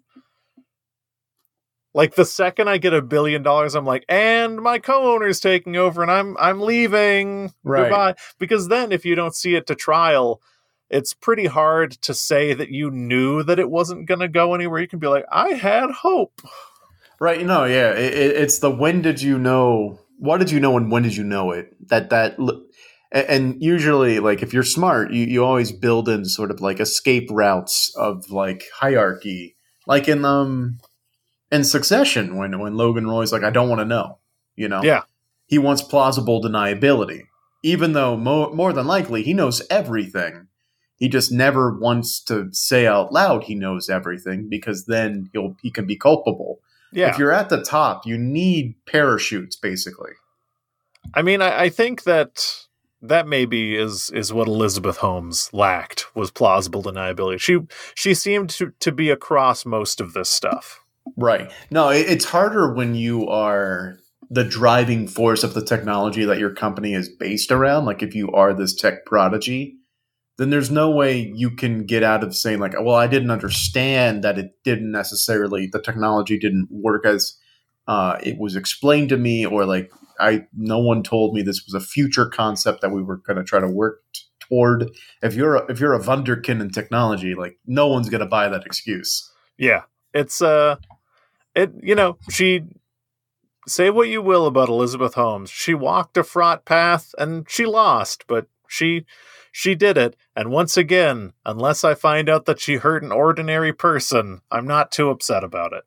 [1.94, 6.02] Like the second I get a billion dollars, I'm like, and my co-owner's taking over,
[6.02, 7.52] and I'm I'm leaving.
[7.66, 7.84] Right.
[7.84, 8.16] Goodbye.
[8.40, 10.42] Because then, if you don't see it to trial,
[10.90, 14.80] it's pretty hard to say that you knew that it wasn't going to go anywhere.
[14.80, 16.42] You can be like, I had hope.
[17.22, 17.46] Right?
[17.46, 17.92] No, yeah.
[17.92, 20.00] It, it, it's the when did you know?
[20.18, 21.76] What did you know and when did you know it?
[21.90, 22.36] That that
[23.12, 27.30] and usually like if you're smart, you you always build in sort of like escape
[27.30, 29.56] routes of like hierarchy,
[29.86, 30.80] like in um
[31.52, 34.18] in Succession when when Logan Roy's like I don't want to know,
[34.56, 34.82] you know.
[34.82, 35.04] Yeah.
[35.46, 37.26] He wants plausible deniability,
[37.62, 40.48] even though mo- more than likely he knows everything.
[40.96, 45.70] He just never wants to say out loud he knows everything because then he'll he
[45.70, 46.62] can be culpable
[46.92, 47.10] Yeah.
[47.10, 50.12] if you're at the top, you need parachutes, basically.
[51.14, 52.66] I mean, I, I think that
[53.02, 57.40] that maybe is is what Elizabeth Holmes lacked was plausible deniability.
[57.40, 57.60] She
[57.96, 60.82] she seemed to, to be across most of this stuff.
[61.18, 61.52] Right.
[61.72, 63.98] No, it, it's harder when you are
[64.30, 67.86] the driving force of the technology that your company is based around.
[67.86, 69.78] Like if you are this tech prodigy,
[70.38, 74.24] then there's no way you can get out of saying like, well, I didn't understand
[74.24, 77.38] that it didn't necessarily the technology didn't work as
[77.88, 81.74] uh, it was explained to me, or like I no one told me this was
[81.74, 84.90] a future concept that we were going to try to work t- toward.
[85.22, 88.48] If you're a, if you're a wunderkind in technology, like no one's going to buy
[88.50, 89.30] that excuse.
[89.58, 90.78] Yeah, it's uh,
[91.56, 92.64] it you know she
[93.68, 98.26] say what you will about Elizabeth Holmes, she walked a fraught path and she lost,
[98.28, 99.06] but she
[99.52, 100.16] she did it.
[100.36, 104.92] And once again, unless I find out that she hurt an ordinary person, I'm not
[104.92, 105.84] too upset about it.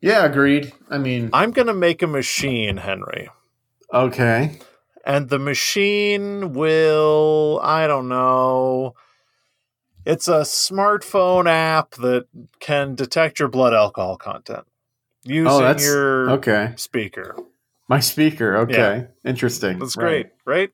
[0.00, 0.72] Yeah, agreed.
[0.88, 3.28] I mean, I'm gonna make a machine, Henry.
[3.92, 4.58] okay.
[5.04, 8.94] and the machine will i don't know
[10.04, 12.26] it's a smartphone app that
[12.60, 14.66] can detect your blood alcohol content oh,
[15.24, 16.74] using Oh, that's your okay.
[16.76, 17.34] speaker
[17.88, 18.58] My speaker.
[18.58, 19.78] Okay, interesting.
[19.78, 20.04] that's Right.
[20.04, 20.70] great right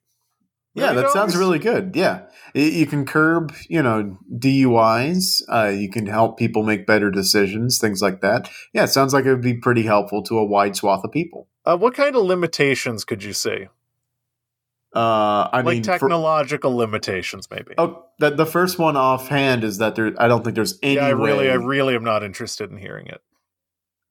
[0.76, 1.96] Yeah, that sounds really good.
[1.96, 2.22] Yeah,
[2.54, 5.42] you can curb, you know, DUIs.
[5.48, 8.50] Uh, you can help people make better decisions, things like that.
[8.74, 11.48] Yeah, it sounds like it would be pretty helpful to a wide swath of people.
[11.64, 13.68] Uh, what kind of limitations could you see?
[14.94, 17.74] Uh, I like mean, for- technological limitations, maybe.
[17.76, 20.14] oh, the, the first one offhand is that there.
[20.18, 21.50] I don't think there's any yeah, I really, way.
[21.50, 23.20] I really am not interested in hearing it.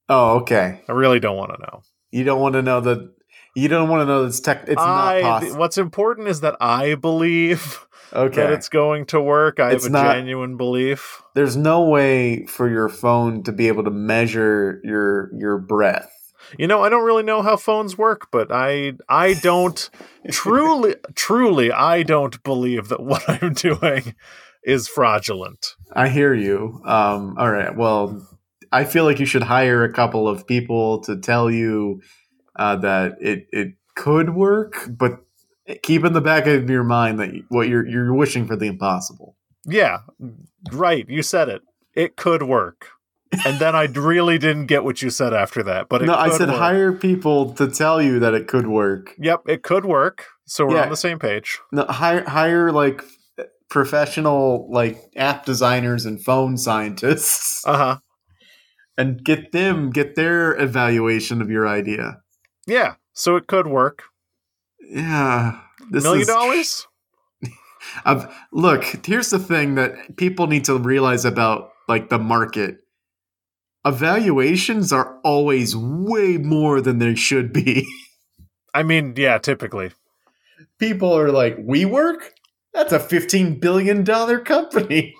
[0.09, 0.81] oh, okay.
[0.87, 1.81] I really don't want to know.
[2.11, 3.11] You don't want to know that.
[3.55, 4.65] You don't want to know that's tech.
[4.67, 5.59] It's I, not possible.
[5.59, 8.35] What's important is that I believe Okay.
[8.41, 9.59] that it's going to work.
[9.59, 11.21] I It's have a not- genuine belief.
[11.33, 16.11] There's no way for your phone to be able to measure your your breath.
[16.59, 19.89] You know, I don't really know how phones work, but I I don't
[20.31, 24.15] truly truly I don't believe that what I'm doing
[24.63, 25.75] is fraudulent.
[25.93, 26.81] I hear you.
[26.85, 27.75] Um, all right.
[27.75, 28.27] Well,
[28.71, 32.01] I feel like you should hire a couple of people to tell you
[32.55, 35.19] uh, that it it could work, but
[35.83, 39.35] keep in the back of your mind that what you're you're wishing for the impossible.
[39.65, 39.99] Yeah,
[40.71, 41.07] right.
[41.09, 41.61] You said it.
[41.95, 42.89] It could work.
[43.45, 45.89] And then I really didn't get what you said after that.
[45.89, 46.57] But it no, I said work.
[46.59, 49.13] hire people to tell you that it could work.
[49.17, 50.27] Yep, it could work.
[50.45, 50.83] So we're Yeah.
[50.83, 51.59] on the same page.
[51.71, 53.03] No, hire hire like
[53.69, 57.97] professional like app designers and phone scientists Uh huh.
[58.97, 62.19] and get them get their evaluation of your idea.
[62.67, 62.95] Yeah.
[63.13, 64.03] So it could work.
[64.79, 65.59] Yeah.
[65.91, 66.87] This Million is- dollars?
[68.05, 72.77] I've, look, here's the thing that people need to realize about like the market.
[73.85, 77.85] Evaluations are always way more than they should be.
[78.73, 79.91] I mean, yeah, typically.
[80.79, 82.17] People are like, "WeWork?
[82.73, 85.13] That's a 15 billion dollar company."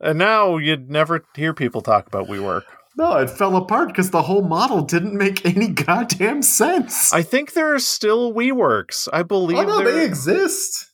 [0.00, 2.62] And now you'd never hear people talk about WeWork.
[2.98, 7.12] No, it fell apart because the whole model didn't make any goddamn sense.
[7.12, 9.08] I think there are still WeWorks.
[9.12, 10.90] I believe oh no, there- they exist.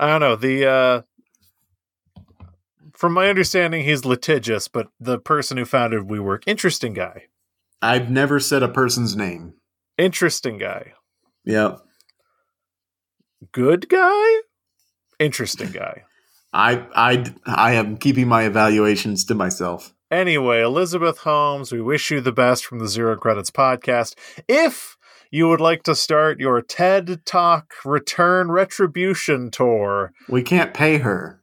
[0.00, 0.36] I don't know.
[0.36, 1.02] The uh
[2.94, 7.24] from my understanding he's litigious, but the person who founded WeWork, interesting guy.
[7.82, 9.54] I've never said a person's name.
[9.98, 10.94] Interesting guy.
[11.44, 11.76] Yeah,
[13.50, 14.40] Good guy?
[15.18, 16.04] Interesting guy.
[16.52, 19.92] I, I, I am keeping my evaluations to myself.
[20.12, 24.14] Anyway, Elizabeth Holmes, we wish you the best from the Zero Credits podcast.
[24.46, 24.98] If
[25.30, 31.40] you would like to start your TED Talk Return Retribution tour, We can't pay her.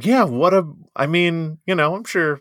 [0.00, 0.64] yeah, what a.
[0.94, 2.40] I mean, you know, I'm sure.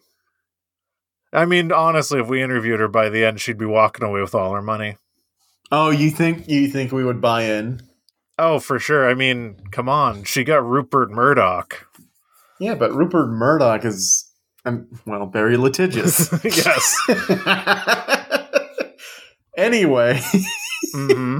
[1.33, 4.35] I mean, honestly, if we interviewed her by the end, she'd be walking away with
[4.35, 4.97] all her money.
[5.71, 7.81] Oh, you think you think we would buy in?
[8.37, 9.09] Oh, for sure.
[9.09, 10.23] I mean, come on.
[10.25, 11.87] She got Rupert Murdoch.
[12.59, 14.30] Yeah, but Rupert Murdoch is,
[14.65, 16.31] um, well, very litigious.
[16.43, 16.97] yes.
[19.57, 20.19] anyway,
[20.93, 21.39] hmm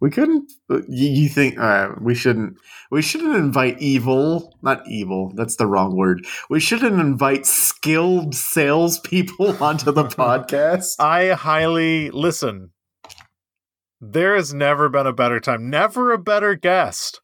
[0.00, 0.50] we couldn't.
[0.68, 2.56] You, you think uh, we shouldn't?
[2.90, 4.56] We shouldn't invite evil.
[4.62, 5.32] Not evil.
[5.34, 6.26] That's the wrong word.
[6.48, 10.98] We shouldn't invite skilled salespeople onto the podcast.
[10.98, 12.70] I highly listen.
[14.00, 15.68] There has never been a better time.
[15.68, 17.20] Never a better guest.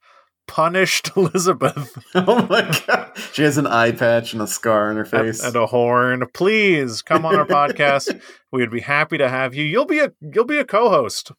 [0.47, 5.05] Punished Elizabeth oh my god, she has an eye patch and a scar on her
[5.05, 5.43] face.
[5.43, 6.25] and a horn.
[6.35, 8.21] Please come on our podcast.
[8.53, 9.65] We would be happy to have you.
[9.65, 11.33] You'll be a you'll be a co-host.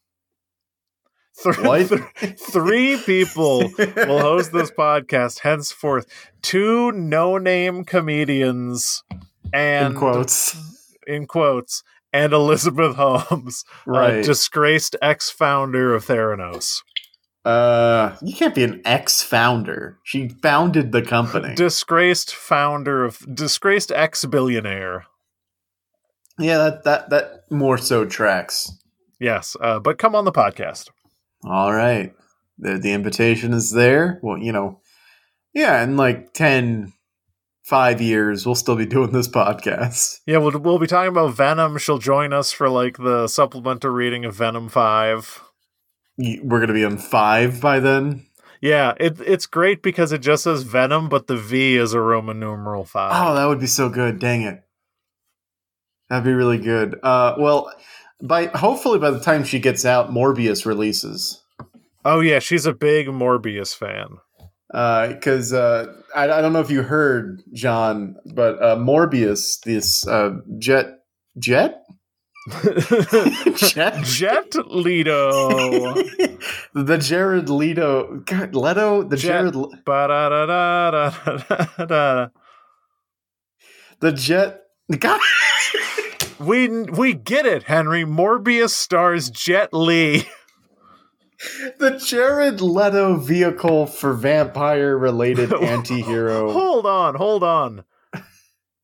[1.42, 1.88] Th- What?
[1.88, 6.06] th- three people will host this podcast henceforth.
[6.42, 9.04] Two no-name comedians
[9.54, 10.56] and in quotes.
[11.08, 11.82] in quotes
[12.14, 14.16] and Elizabeth Holmes, Right.
[14.16, 16.82] a disgraced ex-founder of Theranos.
[17.48, 19.98] Uh, you can't be an ex-founder.
[20.04, 21.56] She founded the company.
[21.56, 25.06] Disgraced founder of disgraced ex-billionaire.
[26.40, 28.72] yeah, that that that more so tracks.
[29.20, 30.90] Yes, uh, but come on the podcast.
[31.44, 32.14] All right,
[32.58, 34.20] the the invitation is there.
[34.22, 34.82] Well, you know,
[35.54, 36.94] yeah, in like 10,
[37.64, 40.20] 5 years, we'll still be doing this podcast.
[40.28, 41.78] Yeah, we'll we'll be talking about Venom.
[41.78, 45.42] She'll join us for like the supplemental reading of Venom Five.
[46.18, 48.26] We're gonna be on five by then.
[48.62, 52.40] Yeah, it it's great because it just says Venom, but the V is a Roman
[52.40, 53.12] numeral five.
[53.14, 54.20] Oh, that would be so good.
[54.20, 54.64] Dang it,
[56.10, 57.00] that'd be really good.
[57.04, 57.72] Uh, well,
[58.22, 61.44] by hopefully by the time she gets out, Morbius releases.
[62.04, 64.18] Oh yeah, she's a big Morbius fan.
[65.14, 70.38] because uh, I, I don't know if you heard John, but uh, Morbius, this uh,
[70.58, 70.88] jet
[71.38, 71.84] jet
[73.56, 75.94] jet Jet Leto.
[76.74, 79.28] the Jared Leto, God, Leto, the Jet.
[79.28, 79.70] Jared, Le-
[84.00, 84.62] the jet.
[85.00, 85.20] God,
[86.40, 88.06] We we get it, Henry.
[88.06, 90.26] Morbius stars Jet Lee.
[91.80, 96.52] the Jared Leto vehicle for vampire related anti hero.
[96.52, 97.84] Hold on, hold on.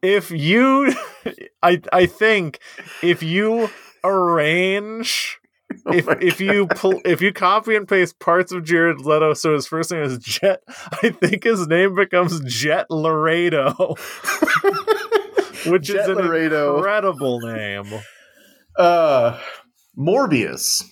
[0.04, 0.94] If you,
[1.64, 2.60] I I think
[3.02, 3.70] if you
[4.04, 5.40] arrange.
[5.88, 9.56] Oh if if you pull if you copy and paste parts of Jared Leto, so
[9.56, 10.62] his first name is Jet,
[11.04, 13.96] I think his name becomes Jet Laredo,
[15.66, 16.76] which Jet is an Laredo.
[16.78, 17.88] incredible name.
[18.78, 19.40] Uh,
[19.98, 20.84] Morbius,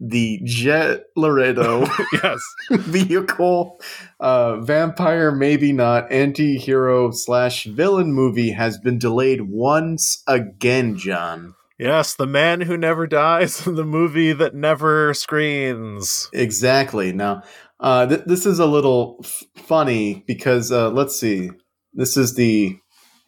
[0.00, 2.40] the Jet Laredo yes,
[2.70, 3.78] vehicle,
[4.18, 11.54] uh, vampire, maybe not, anti hero slash villain movie has been delayed once again, John.
[11.78, 16.28] yes, the man who never dies, the movie that never screens.
[16.32, 17.12] Exactly.
[17.12, 17.42] Now,
[17.78, 21.50] uh, th- this is a little f- funny because uh, let's see.
[21.92, 22.78] This is the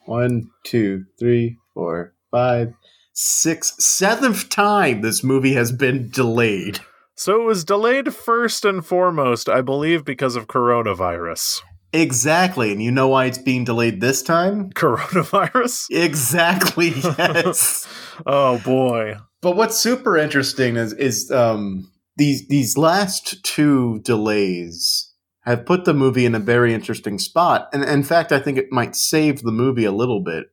[0.07, 2.73] one, two, three, four, five,
[3.13, 6.81] six, seventh time this movie has been delayed.
[7.15, 11.61] So it was delayed first and foremost, I believe, because of coronavirus.
[11.93, 12.73] Exactly.
[12.73, 14.71] And you know why it's being delayed this time?
[14.75, 15.87] Coronavirus?
[15.91, 16.91] Exactly.
[17.19, 17.87] Yes.
[18.25, 19.17] Oh boy.
[19.43, 25.13] but what's super interesting is is um, these these last two delays
[25.45, 28.71] have put the movie in a very interesting spot, and in fact, I think it
[28.73, 30.47] might save the movie a little bit.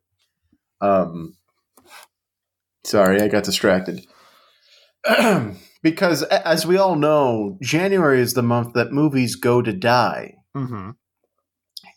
[0.82, 1.36] Um,
[2.84, 4.06] sorry, I got distracted.
[5.84, 10.36] because as we all know, January is the month that movies go to die.
[10.56, 10.92] Mm-hmm.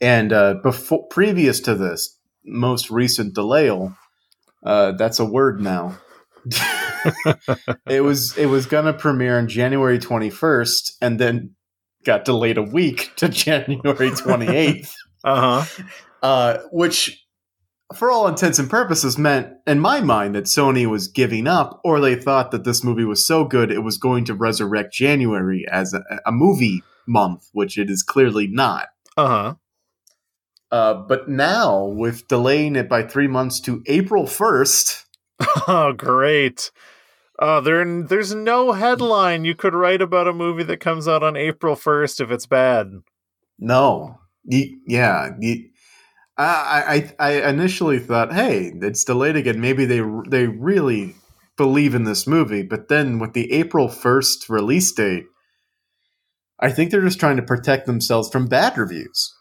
[0.01, 3.71] And uh, before, previous to this most recent delay,
[4.65, 5.99] uh, that's a word now.
[7.87, 11.55] it was it was gonna premiere on January twenty first, and then
[12.05, 15.85] got delayed a week to January twenty eighth, Uh huh.
[16.23, 17.22] uh, which,
[17.93, 22.01] for all intents and purposes, meant in my mind that Sony was giving up, or
[22.01, 25.93] they thought that this movie was so good it was going to resurrect January as
[25.95, 28.89] a, a movie month, which it is clearly not.
[29.17, 29.55] Uh huh.
[30.71, 35.05] Uh, but now, with delaying it by three months to April 1st,
[35.69, 36.71] Oh, great.
[37.39, 41.37] Uh, there, there's no headline you could write about a movie that comes out on
[41.37, 42.93] April 1st if it's bad.
[43.59, 44.19] no.
[44.45, 45.31] Ye- yeah.
[45.41, 45.72] ye-
[46.39, 49.61] I, I, I initially thought, hey, it's delayed again.
[49.61, 51.15] Maybe they, they really
[51.57, 52.63] believe in this movie.
[52.63, 55.25] But then with the April 1st release date,
[56.59, 59.35] I think they're just trying to protect themselves from bad reviews.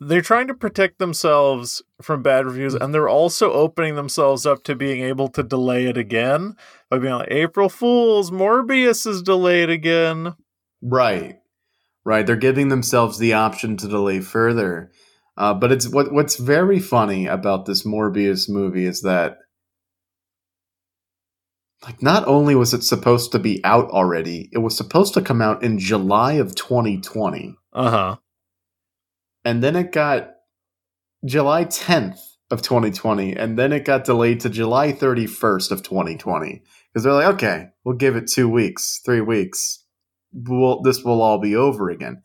[0.00, 4.74] They're trying to protect themselves from bad reviews, and they're also opening themselves up to
[4.74, 6.56] being able to delay it again
[6.90, 10.34] by being like, April Fools, Morbius is delayed again.
[10.82, 11.38] Right,
[12.04, 12.26] right.
[12.26, 14.90] They're giving themselves the option to delay further.
[15.36, 19.38] Uh, but it's what what's very funny about this Morbius movie is that,
[21.84, 25.42] like, not only was it supposed to be out already, it was supposed to come
[25.42, 28.16] out in July of 2020, Uh huh.
[29.44, 30.30] and then it got
[31.24, 32.20] July 10th
[32.50, 36.62] of 2020, and then it got delayed to July 31st of 2020
[36.92, 39.84] because they're like, okay, we'll give it two weeks, three weeks,
[40.32, 42.22] we'll, this will all be over again.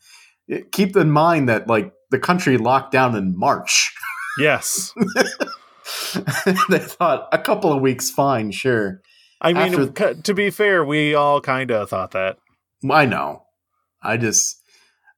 [0.47, 3.93] It- keep in mind that like the country locked down in March.
[4.39, 4.93] Yes.
[6.70, 9.01] they thought a couple of weeks, fine, sure.
[9.41, 12.38] I mean, After- to be fair, we all kind of thought that.
[12.89, 13.43] I know.
[14.01, 14.62] I just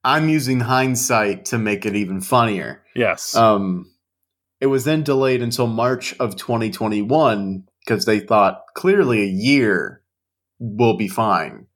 [0.04, 2.82] I'm using hindsight to make it even funnier.
[2.94, 3.34] Yes.
[3.36, 3.92] Um,
[4.60, 10.02] it was then delayed until March of 2021 because they thought clearly a year
[10.58, 11.66] will be fine.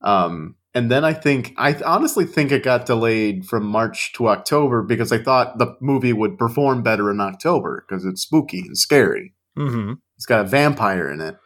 [0.00, 4.82] Um, and then I think I honestly think it got delayed from March to October
[4.82, 9.34] because I thought the movie would perform better in October because it's spooky and scary.
[9.56, 9.94] mm-hmm.
[10.16, 11.36] It's got a vampire in it.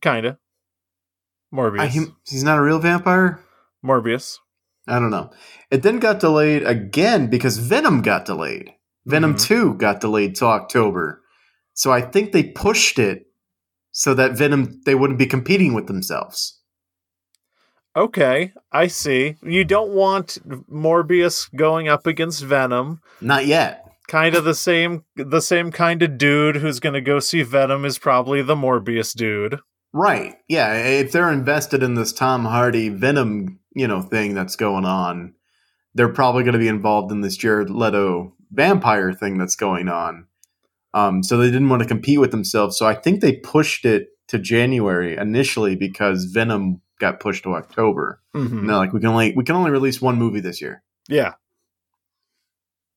[0.00, 0.36] Kind of.
[1.54, 1.80] Morbius.
[1.80, 3.40] I, he- he's not a real vampire.
[3.84, 4.38] Morbius.
[4.86, 5.30] I don't know.
[5.70, 8.72] It then got delayed again because Venom got delayed.
[9.06, 9.42] Venom Mhm.
[9.46, 11.22] 2 got delayed till October.
[11.74, 13.26] So I think they pushed it
[13.92, 16.57] so that Venom they wouldn't be competing with themselves.
[17.98, 19.34] Okay, I see.
[19.42, 20.38] You don't want
[20.70, 23.00] Morbius going up against Venom.
[23.20, 23.84] Not yet.
[24.06, 27.84] Kind of the same the same kind of dude who's going to go see Venom
[27.84, 29.58] is probably the Morbius dude.
[29.92, 30.36] Right.
[30.46, 35.34] Yeah, if they're invested in this Tom Hardy Venom, you know, thing that's going on,
[35.94, 40.28] they're probably going to be involved in this Jared Leto vampire thing that's going on.
[40.94, 42.78] Um, so they didn't want to compete with themselves.
[42.78, 48.20] So I think they pushed it to January initially because Venom got pushed to October.
[48.34, 48.58] Mm-hmm.
[48.58, 50.82] And they're like, we can only we can only release one movie this year.
[51.08, 51.34] Yeah.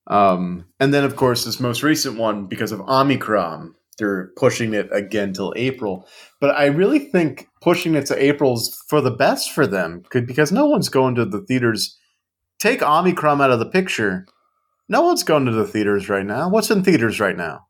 [0.07, 4.89] Um, and then of course this most recent one because of Omicron they're pushing it
[4.91, 6.07] again till April.
[6.39, 10.65] But I really think pushing it to April's for the best for them because no
[10.65, 11.99] one's going to the theaters.
[12.57, 14.25] Take Omicron out of the picture.
[14.89, 16.49] No one's going to the theaters right now.
[16.49, 17.67] What's in theaters right now?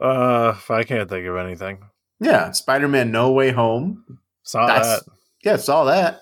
[0.00, 1.78] Uh, I can't think of anything.
[2.20, 4.04] Yeah, Spider Man No Way Home.
[4.42, 5.12] Saw That's- that.
[5.44, 6.20] Yeah, saw that.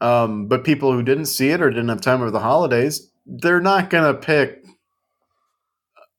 [0.00, 3.60] Um, but people who didn't see it or didn't have time over the holidays, they're
[3.60, 4.64] not going to pick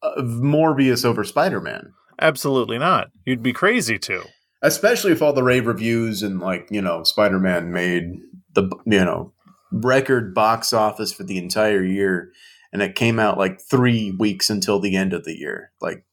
[0.01, 1.93] uh, Morbius over Spider Man.
[2.19, 3.09] Absolutely not.
[3.25, 4.23] You'd be crazy to.
[4.63, 8.19] especially if all the rave reviews and like you know spider-man made
[8.53, 9.31] the you know
[9.71, 12.31] record box office for the entire year
[12.73, 16.03] and it came out like three weeks until the end of the year like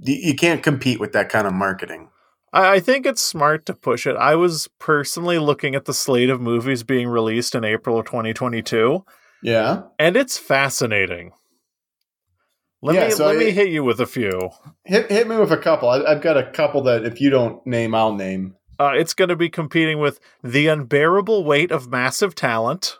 [0.00, 2.08] you can't compete with that kind of marketing
[2.52, 4.16] I, I think it's smart to push it.
[4.16, 9.04] I was personally looking at the slate of movies being released in April of 2022,
[9.42, 11.32] yeah and it's fascinating.
[12.84, 14.50] Let Yeah, me so let me hit you with a few.
[14.84, 17.64] hit, hit me with a couple I, i've got a couple that if you don't
[17.66, 22.34] name i'll name Uh, it's going to be competing with The Unbearable Weight of Massive
[22.34, 22.98] Talent,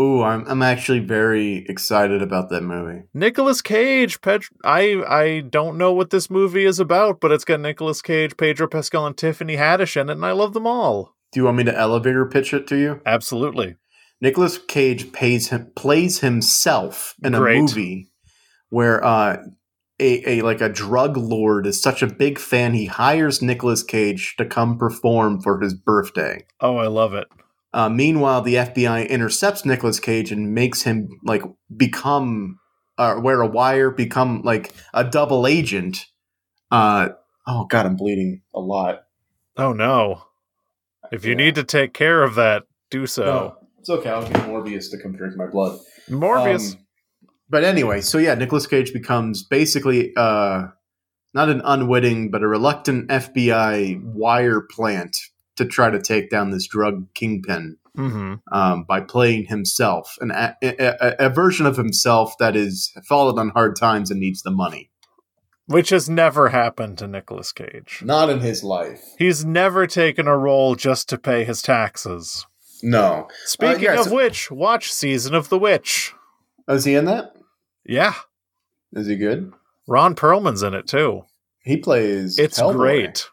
[0.00, 4.20] Ooh, I'm, I'm actually very excited about that movie Nicolas Cage.
[4.20, 8.36] Ped- I I don't know what this movie is about, but it's got Nicolas Cage,
[8.36, 11.14] Pedro Pascal, and Tiffany Haddish in it, and I love them all.
[11.32, 13.76] do you want me to elevator pitch it to you Absolutely.
[14.20, 17.60] Nicolas Cage pays him, plays himself in a Great.
[17.60, 18.10] movie
[18.70, 19.36] where uh,
[20.00, 24.34] a, a like a drug lord is such a big fan he hires Nicolas Cage
[24.36, 26.44] to come perform for his birthday.
[26.60, 27.26] Oh, I love it.
[27.72, 31.42] Uh, meanwhile, the FBI intercepts Nicolas Cage and makes him like
[31.76, 32.58] become
[32.96, 36.06] uh, wear a wire, become like a double agent.
[36.70, 37.10] Uh,
[37.46, 39.02] oh God, I'm bleeding a lot.
[39.56, 40.22] Oh no.
[41.12, 41.36] If you Yeah.
[41.38, 43.24] need to take care of that, do so.
[43.24, 44.10] No, it's okay.
[44.10, 45.78] I'll get Morbius to come drink my blood.
[46.08, 46.74] Morbius.
[46.74, 46.80] Um,
[47.50, 50.64] but anyway, so yeah, Nicolas Cage becomes basically uh,
[51.34, 55.16] not an unwitting, but a reluctant FBI wire plant
[55.58, 60.54] to try to take down this drug kingpin hmm um, by playing himself, an, a,
[60.62, 64.90] a, a version of himself that is fallen on hard times and needs the money.
[65.66, 68.00] Which has never happened to Nicolas Cage.
[68.02, 69.02] Not in his life.
[69.18, 72.46] He's never taken a role just to pay his taxes.
[72.82, 73.28] No.
[73.44, 76.14] Speaking yeah, of which, watch Season of the Witch.
[76.68, 77.34] Oh, is he in that?
[77.84, 78.14] Yeah.
[78.92, 79.52] Is he good?
[79.86, 81.24] Ron Perlman's in it too.
[81.64, 82.38] He plays.
[82.38, 82.74] It's Hellboy.
[82.74, 83.28] great.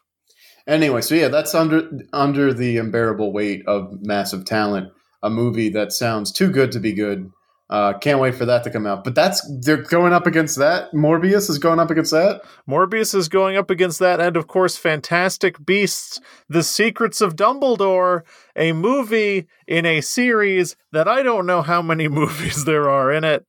[0.66, 4.92] Anyway, so yeah, that's under under the unbearable weight of massive talent.
[5.22, 7.30] A movie that sounds too good to be good.
[7.68, 9.02] Uh, can't wait for that to come out.
[9.02, 10.92] But that's they're going up against that.
[10.92, 12.42] Morbius is going up against that.
[12.68, 18.22] Morbius is going up against that, and of course, Fantastic Beasts: The Secrets of Dumbledore,
[18.54, 23.24] a movie in a series that I don't know how many movies there are in
[23.24, 23.48] it.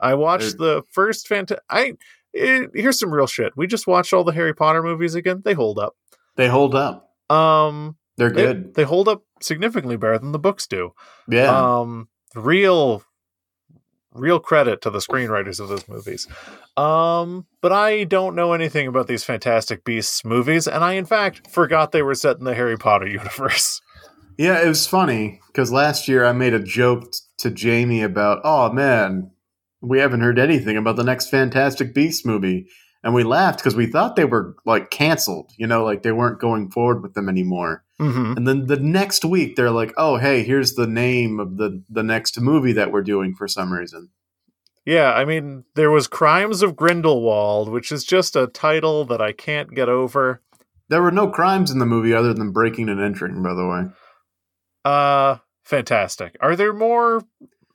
[0.00, 1.58] I watched the first Fanta.
[1.70, 1.94] I
[2.36, 3.52] eh, here's some real shit.
[3.56, 5.42] We just watched all the Harry Potter movies again.
[5.44, 5.94] They hold up.
[6.36, 7.10] They hold up.
[7.30, 8.74] Um, They're they, good.
[8.74, 10.92] they hold up significantly better than the books do.
[11.28, 11.78] yeah.
[11.80, 13.02] Um, real,
[14.14, 16.26] real credit to the screenwriters of those movies.
[16.76, 21.50] Um, but I don't know anything about these Fantastic Beasts movies, and I, in fact,
[21.50, 23.80] forgot they were set in the Harry Potter universe.
[24.38, 28.40] yeah, it was funny because last year I made a joke t- to Jamie about,
[28.44, 29.30] oh man,
[29.80, 32.66] we haven't heard anything about the next Fantastic Beasts movie.
[33.04, 36.38] And we laughed because we thought they were like canceled, you know, like they weren't
[36.40, 37.84] going forward with them anymore.
[38.00, 38.34] Mm-hmm.
[38.36, 42.02] And then the next week they're like, "Oh, hey, here's the name of the the
[42.02, 44.10] next movie that we're doing for some reason."
[44.84, 49.32] Yeah, I mean, there was Crimes of Grindelwald, which is just a title that I
[49.32, 50.42] can't get over.
[50.88, 53.82] There were no crimes in the movie other than breaking and entering, by the way.
[54.84, 56.36] Uh, fantastic.
[56.40, 57.22] Are there more?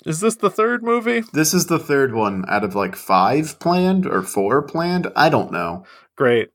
[0.05, 1.23] Is this the third movie?
[1.33, 5.07] This is the third one out of like 5 planned or 4 planned.
[5.15, 5.85] I don't know.
[6.15, 6.49] Great.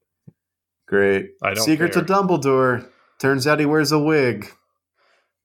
[0.87, 1.31] Great.
[1.43, 2.03] I don't Secrets care.
[2.05, 2.89] of Dumbledore.
[3.21, 4.49] Turns out he wears a wig.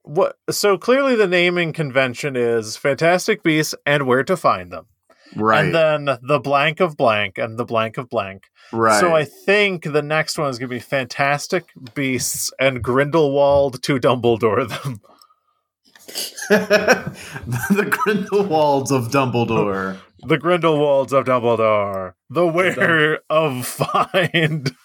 [0.02, 0.36] What?
[0.50, 4.86] So clearly, the naming convention is Fantastic Beasts and Where to Find Them.
[5.36, 5.62] Right.
[5.66, 8.44] and then the blank of blank and the blank of blank.
[8.72, 8.98] right.
[8.98, 13.98] So I think the next one is going to be Fantastic Beasts and Grindelwald to
[14.00, 15.00] Dumbledore them.
[16.48, 19.98] the Grindelwalds of Dumbledore.
[20.20, 22.14] The Grindelwalds of Dumbledore.
[22.30, 24.74] The Where of Find.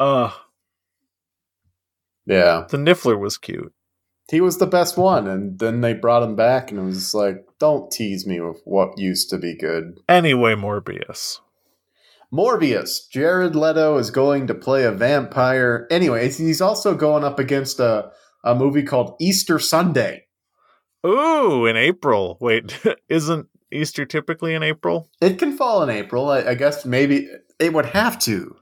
[0.00, 0.32] Uh,
[2.26, 2.66] yeah.
[2.68, 3.72] the Niffler was cute.
[4.28, 7.36] He was the best one, and then they brought him back, and it was like,
[7.60, 10.00] don't tease me with what used to be good.
[10.08, 11.38] Anyway, Morbius.
[12.32, 13.08] Morbius.
[13.10, 15.86] Jared Leto is going to play a vampire.
[15.90, 18.10] Anyway, he's also going up against a,
[18.44, 20.26] a movie called Easter Sunday.
[21.06, 22.38] Ooh, in April.
[22.40, 22.78] Wait,
[23.08, 25.08] isn't Easter typically in April?
[25.20, 26.28] It can fall in April.
[26.30, 27.28] I, I guess maybe
[27.58, 28.56] It would have to.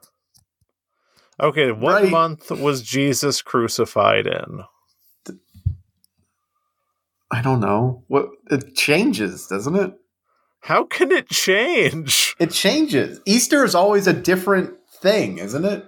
[1.40, 2.10] Okay, what Right.
[2.10, 4.62] month was Jesus crucified in?
[7.30, 8.04] I don't know.
[8.08, 9.94] What it changes, doesn't it?
[10.62, 12.34] How can it change?
[12.38, 13.20] It changes.
[13.24, 15.84] Easter is always a different thing, isn't it?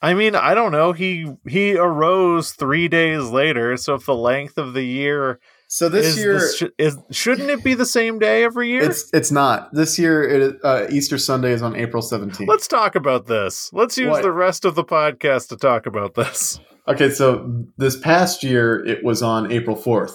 [0.00, 0.92] I mean, I don't know.
[0.92, 6.16] He he arose three days later, so if the length of the year So this
[6.16, 8.82] is, year is shouldn't it be the same day every year?
[8.84, 9.72] it's it's not.
[9.74, 12.46] This year it, uh, Easter Sunday is on April 17th.
[12.46, 13.70] Let's talk about this.
[13.72, 14.22] Let's use What?
[14.22, 16.60] the rest of the podcast to talk about this.
[16.86, 20.14] Okay, so this past year it was on April 4th.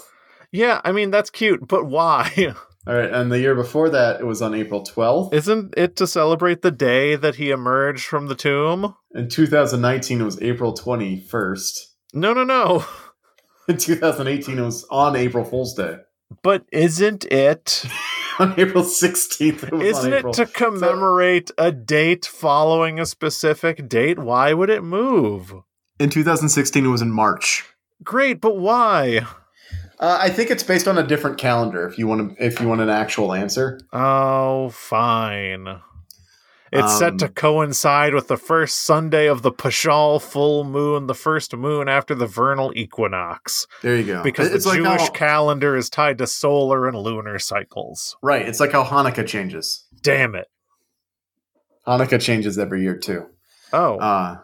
[0.52, 2.56] Yeah, I mean that's cute, but why?
[2.86, 5.34] All right, and the year before that it was on April 12th.
[5.34, 8.96] Isn't it to celebrate the day that he emerged from the tomb?
[9.16, 11.80] In 2019 it was April 21st.
[12.14, 12.86] No, no, no.
[13.70, 15.96] In 2018 it was on April Fool's Day.
[16.42, 17.86] But isn't it?
[18.40, 23.88] on April 16th it was Isn't on it to commemorate a date following a specific
[23.88, 24.20] date?
[24.20, 25.54] Why would it move?
[26.00, 27.64] In 2016 it was in March.
[28.04, 29.26] Great, but why?
[30.04, 31.88] Uh, I think it's based on a different calendar.
[31.88, 35.80] If you want to, if you want an actual answer, Oh, fine.
[36.74, 41.14] It's set Um, to coincide with the first Sunday of the Paschal full moon, the
[41.14, 44.24] first moon after the vernal equinox, there you go.
[44.24, 48.18] because it's the like Jewish how, calendar is tied to solar and lunar cycles.
[48.24, 48.46] right.
[48.46, 49.86] It's like how Hanukkah changes.
[50.02, 50.48] Damn it.
[51.88, 53.28] Hanukkah changes every year too.
[53.72, 53.98] Oh.
[54.00, 54.40] Uh,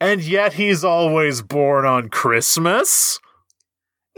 [0.00, 3.18] and yet he's always born on Christmas?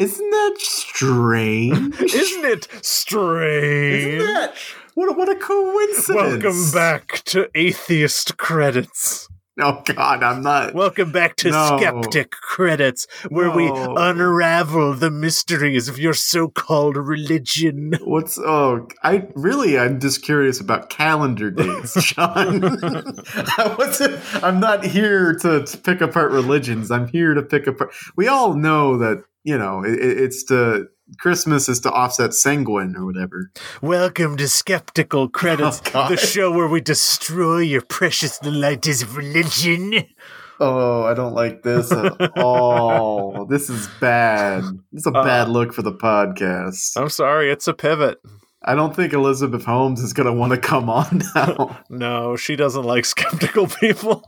[0.00, 2.00] Isn't that strange?
[2.00, 4.14] Isn't it strange?
[4.14, 4.54] Isn't that
[4.94, 5.16] what?
[5.16, 6.08] What a coincidence!
[6.08, 9.28] Welcome back to Atheist Credits.
[9.62, 10.74] Oh God, I'm not.
[10.74, 11.76] Welcome back to No.
[11.76, 17.92] Skeptic Credits, where we unravel the mysteries of your so-called religion.
[18.04, 18.88] What's oh?
[19.02, 22.62] I really, I'm just curious about calendar dates, John.
[22.64, 24.20] I wasn't.
[24.42, 26.90] I'm not here to, to pick apart religions.
[26.90, 27.92] I'm here to pick apart.
[28.16, 30.86] We all know that you know it- it's to
[31.18, 33.50] Christmas is to offset sanguine or whatever.
[33.82, 40.04] Welcome to Skeptical Credits, Oh, the show where we destroy your precious delights of religion.
[40.62, 43.46] Oh, I don't like this at all.
[43.46, 44.62] This is bad.
[44.92, 46.98] This is a Uh, bad look for the podcast.
[47.00, 48.18] I'm sorry, it's a pivot.
[48.62, 51.80] I don't think Elizabeth Holmes is going to want to come on now.
[51.88, 54.22] No, she doesn't like skeptical people.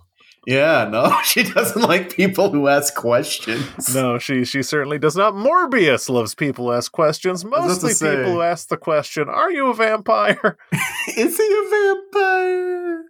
[0.46, 3.94] Yeah, no, she doesn't like people who ask questions.
[3.94, 5.34] No, she she certainly does not.
[5.34, 7.44] Morbius loves people who ask questions.
[7.44, 8.16] Mostly say.
[8.16, 10.58] people who ask the question, "Are you a vampire?"
[11.16, 13.04] Is he a vampire?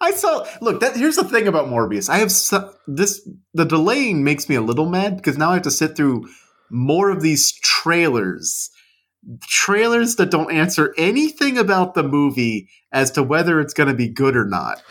[0.00, 0.46] I saw.
[0.60, 2.10] Look, that here's the thing about Morbius.
[2.10, 3.26] I have so, this.
[3.54, 6.28] The delaying makes me a little mad because now I have to sit through
[6.70, 8.70] more of these trailers.
[9.42, 14.08] Trailers that don't answer anything about the movie as to whether it's going to be
[14.08, 14.82] good or not.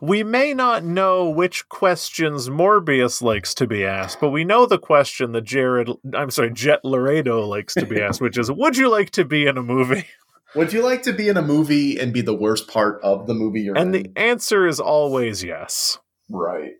[0.00, 4.78] We may not know which questions Morbius likes to be asked, but we know the
[4.78, 8.88] question that Jared, I'm sorry, Jet Laredo likes to be asked, which is, "Would you
[8.90, 10.06] like to be in a movie?"
[10.54, 13.32] Would you like to be in a movie and be the worst part of the
[13.32, 14.02] movie you're And in?
[14.02, 15.98] the answer is always yes.
[16.28, 16.72] right.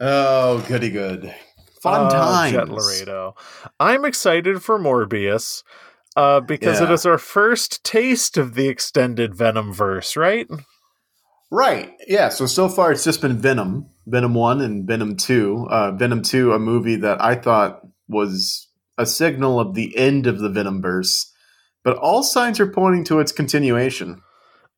[0.00, 1.34] Oh, goody good.
[1.82, 2.52] Fun Oh, times.
[2.52, 3.34] Jet Laredo.
[3.78, 5.62] I'm excited for Morbius
[6.16, 6.94] uh, because it Yeah.
[6.94, 10.46] is our first taste of the extended Venom verse, right?
[11.50, 11.92] Right.
[12.06, 12.28] Yeah.
[12.30, 15.66] So so far it's just been Venom, Venom One and Venom Two.
[15.70, 20.38] Uh, Venom Two, a movie that I thought was a signal of the end of
[20.38, 21.32] the Venom verse,
[21.84, 24.22] but all signs are pointing to its continuation.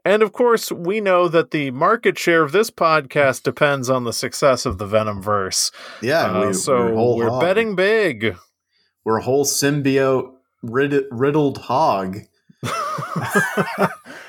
[0.06, 4.12] And of course, we know that the market share of this podcast depends on the
[4.12, 5.70] success of the Venom verse.
[6.02, 6.24] Yeah.
[6.24, 8.36] Uh, we, so we're, whole we're betting big.
[9.04, 10.30] We're a whole symbiote
[10.70, 12.18] rid- riddled hog.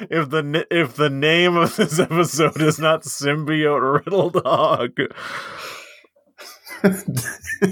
[0.09, 4.91] if the if the name of this episode is not symbiote riddled hog.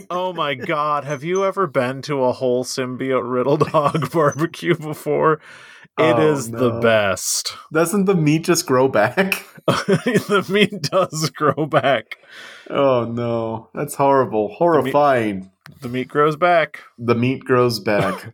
[0.10, 5.34] oh my god, have you ever been to a whole symbiote riddled hog barbecue before?
[6.00, 7.56] It Oh, is the best.
[7.72, 9.46] Doesn't the meat just grow back?
[9.68, 12.18] the meat does grow back.
[12.70, 15.52] Oh no, that's horrible, horrifying.
[15.82, 16.80] The meat grows back.
[16.98, 18.34] The meat grows back.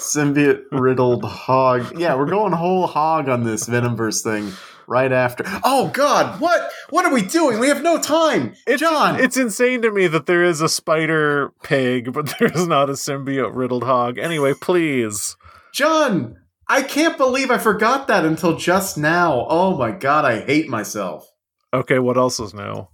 [0.00, 1.98] Symbiote riddled hog.
[1.98, 4.52] Yeah, we're going whole hog on this Venomverse thing
[4.86, 5.44] right after.
[5.62, 6.70] Oh God, what?
[6.90, 7.60] What are we doing?
[7.60, 9.20] We have no time, It's, John.
[9.20, 13.54] It's insane to me that there is a spider pig, but there's not a symbiote
[13.54, 14.18] riddled hog.
[14.18, 15.36] Anyway, please.
[15.72, 16.36] John,
[16.68, 19.46] I can't believe I forgot that until just now.
[19.48, 21.30] Oh my God, I hate myself.
[21.72, 22.88] Okay, what else is new?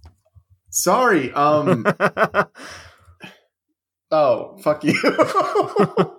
[0.69, 1.31] Sorry.
[1.33, 1.85] Um.
[4.11, 4.99] oh, fuck you.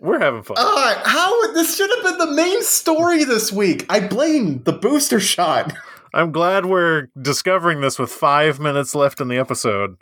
[0.00, 0.56] We're having fun.
[0.58, 3.86] All right, how this should have been the main story this week.
[3.88, 5.72] I blame the booster shot.
[6.14, 9.96] I'm glad we're discovering this with five minutes left in the episode.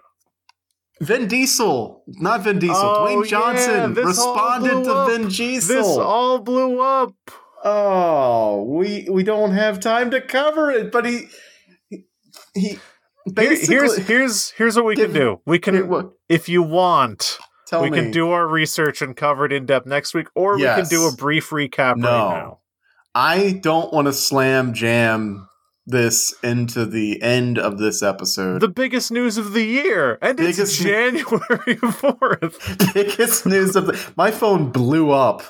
[1.00, 5.10] Vin Diesel, not Vin Diesel, Oh, Dwayne Johnson all responded to up.
[5.10, 5.76] Vin Diesel.
[5.76, 7.14] This all blew up.
[7.64, 11.26] oh, we we don't have time to cover it, but he
[11.88, 12.04] he,
[12.54, 12.78] he
[13.32, 15.40] basically here's here's here's what we can do.
[15.46, 17.98] We can, if you want, tell we me.
[17.98, 21.06] can do our research and cover it in depth next week, or we can do
[21.06, 22.08] a brief recap No.
[22.08, 22.58] right now.
[23.14, 25.48] I don't want to slam jam
[25.86, 28.60] this into the end of this episode.
[28.60, 32.76] The biggest news of the year, and it's January fourth.
[32.94, 35.42] biggest news of the my phone blew up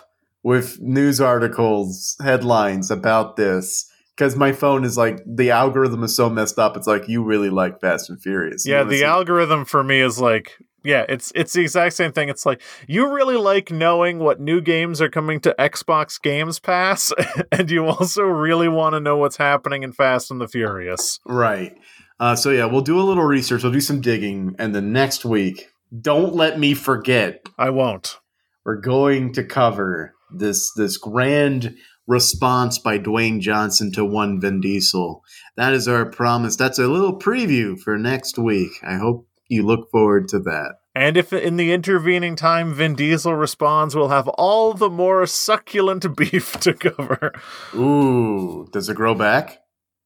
[0.43, 6.29] with news articles headlines about this because my phone is like the algorithm is so
[6.29, 9.83] messed up it's like you really like fast and furious You Yeah, the algorithm for
[9.83, 12.28] me is like, yeah, it's it's the exact same thing.
[12.28, 17.12] It's like you really like knowing what new games are coming to Xbox Games Pass,
[17.53, 21.18] and you also really want to know what's happening in Fast and the Furious.
[21.24, 21.72] right
[22.20, 25.24] uh, so yeah we'll do a little research we'll do some digging and the next
[25.24, 25.68] week
[26.01, 28.18] don't let me forget I won't.
[28.64, 31.76] we're going to cover this this grand
[32.07, 35.22] response by Dwayne Johnson to one Vin Diesel.
[35.57, 36.57] That is our promise.
[36.57, 38.72] That's a little preview for next week.
[38.82, 40.77] I hope you look forward to that.
[40.95, 46.17] And if in the intervening time Vin Diesel responds, we'll have all the more succulent
[46.17, 47.33] beef to cover.
[47.75, 49.61] Ooh, does it grow back?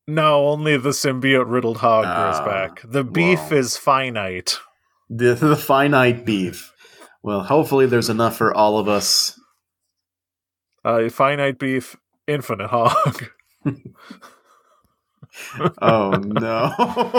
[0.07, 2.80] No, only the symbiote riddled hog grows Ah, back.
[2.82, 3.61] The beef well.
[3.61, 4.59] is finite.
[5.11, 6.72] The, the finite beef.
[7.22, 9.39] Well, hopefully there's enough for all of us.
[10.84, 13.26] Uh, finite beef, infinite hog.
[15.80, 16.72] Oh no!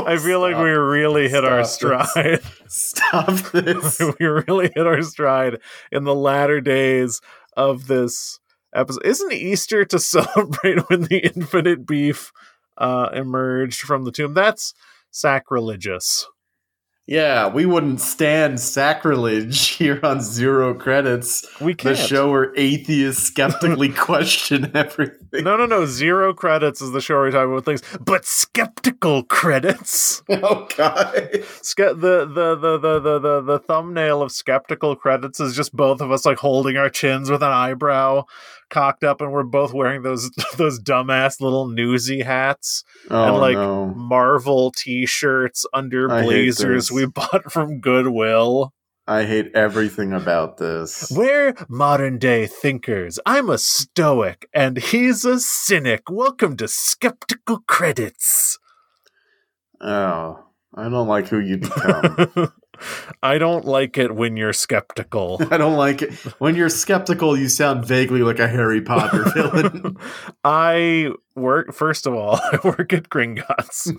[0.08, 2.42] I feel like we really hit our Stop stride.
[2.68, 4.00] Stop this.
[4.20, 5.60] we really hit our stride
[5.92, 7.22] in the latter days
[7.56, 8.40] of this
[8.74, 9.06] episode.
[9.06, 12.32] Isn't Easter to celebrate when the infinite beef
[12.78, 14.34] uh, emerged from the tomb?
[14.34, 14.74] That's
[15.12, 16.28] sacrilegious.
[17.10, 21.97] Yeah, we wouldn't stand sacrilege here on Zero Credits, We the can't.
[21.97, 25.43] The show where atheists skeptically question everything.
[25.43, 25.88] No, no, no.
[25.88, 30.22] Zero credits is the show where we talk about things, but skeptical credits.
[30.41, 31.43] Oh god.
[31.62, 36.01] Ske- the, the, the, the, the, the, the thumbnail of skeptical credits is just both
[36.01, 38.24] of us like holding our chins with an eyebrow
[38.70, 43.56] cocked up, and we're both wearing those those dumbass little newsy hats, Oh And, like,
[43.56, 43.88] no.
[43.88, 48.74] Marvel T-shirts under blazers we bought from Goodwill.
[49.08, 51.12] I hate everything about this.
[51.12, 53.18] We're modern day thinkers.
[53.26, 56.04] I'm a stoic, and he's a cynic.
[56.12, 58.60] Welcome to Skeptical Credits.
[59.82, 60.44] Oh,
[60.76, 62.52] I don't like who you become.
[63.22, 65.42] I don't like it when you're skeptical.
[65.52, 66.14] I don't like it.
[66.40, 69.98] When you're skeptical, you sound vaguely like a Harry Potter villain.
[70.44, 73.96] I work, first of all, I work at Gringotts.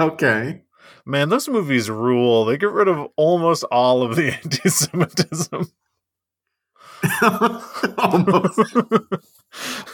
[0.00, 0.62] okay.
[1.04, 2.44] Man, those movies rule.
[2.44, 5.70] They get rid of almost all of the anti Semitism.
[7.98, 8.76] Almost.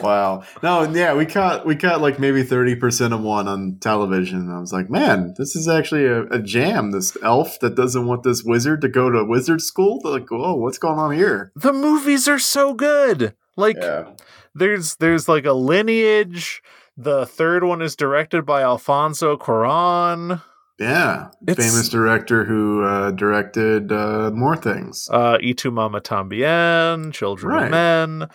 [0.00, 0.44] Wow.
[0.62, 4.40] No, yeah, we caught we caught like maybe thirty percent of one on television.
[4.40, 6.92] And I was like, man, this is actually a, a jam.
[6.92, 10.00] This elf that doesn't want this wizard to go to wizard school.
[10.00, 11.52] They're like, oh, what's going on here?
[11.56, 13.34] the movies are so good.
[13.56, 14.10] Like, Yeah.
[14.54, 16.62] there's there's like a lineage.
[16.96, 20.42] The third one is directed by Alfonso Cuarón.
[20.78, 21.28] Yeah.
[21.46, 25.08] It's- Famous director who uh, directed uh, more things.
[25.10, 27.64] Uh, Y tu mama tambien, Children Right.
[27.64, 28.28] of Men.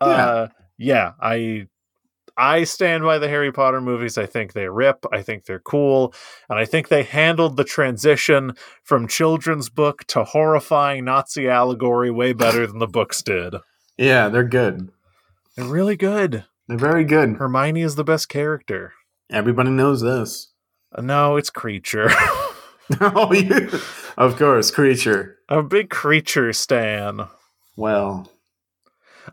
[0.00, 0.48] Uh,
[0.78, 1.66] yeah, I
[2.38, 4.16] I stand by the Harry Potter movies.
[4.16, 5.04] I think they rip.
[5.12, 6.14] I think they're cool,
[6.48, 12.32] and I think they handled the transition from children's book to horrifying Nazi allegory way
[12.32, 13.56] better than the books did.
[13.98, 14.88] Yeah, they're good.
[15.54, 16.44] They're really good.
[16.66, 17.36] They're very good.
[17.36, 18.94] Hermione is the best character.
[19.30, 20.49] Everybody knows this.
[20.98, 22.12] No, it's Kreacher.
[23.00, 23.70] oh, you,
[24.18, 25.34] of course, Kreacher.
[25.48, 27.28] I'm a big Kreacher stan.
[27.76, 28.28] Well,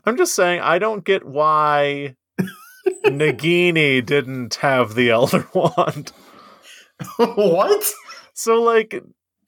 [0.04, 2.14] I'm just saying, I don't get why
[3.06, 6.12] Nagini didn't have the Elder Wand.
[7.16, 7.84] what?
[8.34, 9.02] So, like,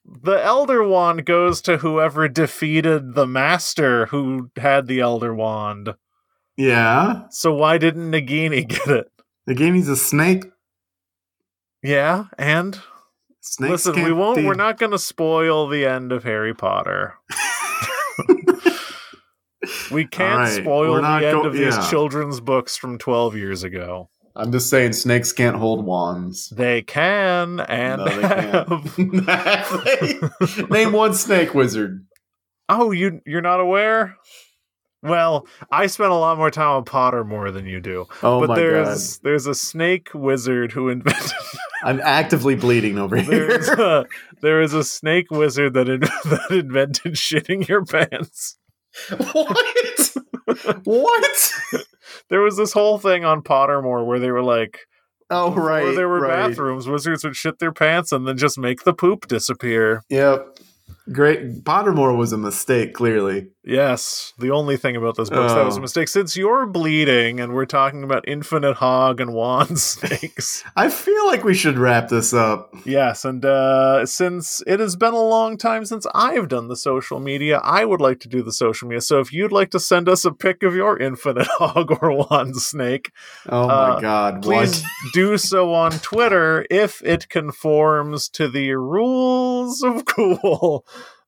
[0.05, 5.95] the Elder Wand goes to whoever defeated the Master who had the Elder Wand.
[6.57, 9.11] Yeah, So, why didn't Nagini get it?
[9.49, 10.43] Nagini's a snake.
[11.83, 12.79] Yeah, and
[13.41, 14.37] Snakes listen, we won't.
[14.37, 17.15] be- We're not going to spoil the end of Harry Potter.
[19.91, 21.89] We can't right, spoil we're the end go- of these yeah.
[21.89, 24.09] children's books from 12 years ago.
[24.35, 26.49] I'm just saying, snakes can't hold wands.
[26.49, 28.21] They can and No, they
[30.57, 30.63] have.
[30.71, 32.05] Name one snake wizard.
[32.69, 34.15] Oh, you you're not aware?
[35.03, 38.07] Well, I spent a lot more time on Pottermore than you do.
[38.21, 39.23] Oh but my there's god.
[39.23, 41.31] there's a snake wizard who invented
[41.83, 43.75] I'm actively bleeding over there's here.
[43.79, 44.05] a,
[44.41, 48.57] there is a snake wizard that in, that invented shitting your pants.
[49.17, 50.11] what?
[50.83, 51.51] what?
[52.29, 54.79] There was this whole thing on Pottermore where they were like,
[55.31, 55.95] Oh before right.
[55.95, 56.49] there were right.
[56.49, 60.03] bathrooms, wizards would shit their pants and then just make the poop disappear.
[60.09, 60.59] Yep.
[61.11, 61.63] Great.
[61.63, 63.47] Pottermore was a mistake, clearly.
[63.63, 65.81] Yes, the only thing about this book that was a Oh.
[65.83, 66.07] mistake.
[66.07, 71.43] Since you're bleeding and we're talking about infinite hog and wand snakes, I feel like
[71.43, 72.73] we should wrap this up.
[72.85, 77.19] yes, and uh, since it has been a long time since I've done the social
[77.19, 79.01] media, I would like to do the social media.
[79.01, 82.55] So if you'd like to send us a pic of your infinite hog or wand
[82.57, 83.11] snake,
[83.47, 84.41] Oh my Uh, god.
[84.41, 84.83] please
[85.13, 90.83] do so on Twitter if it conforms to the rules of cool,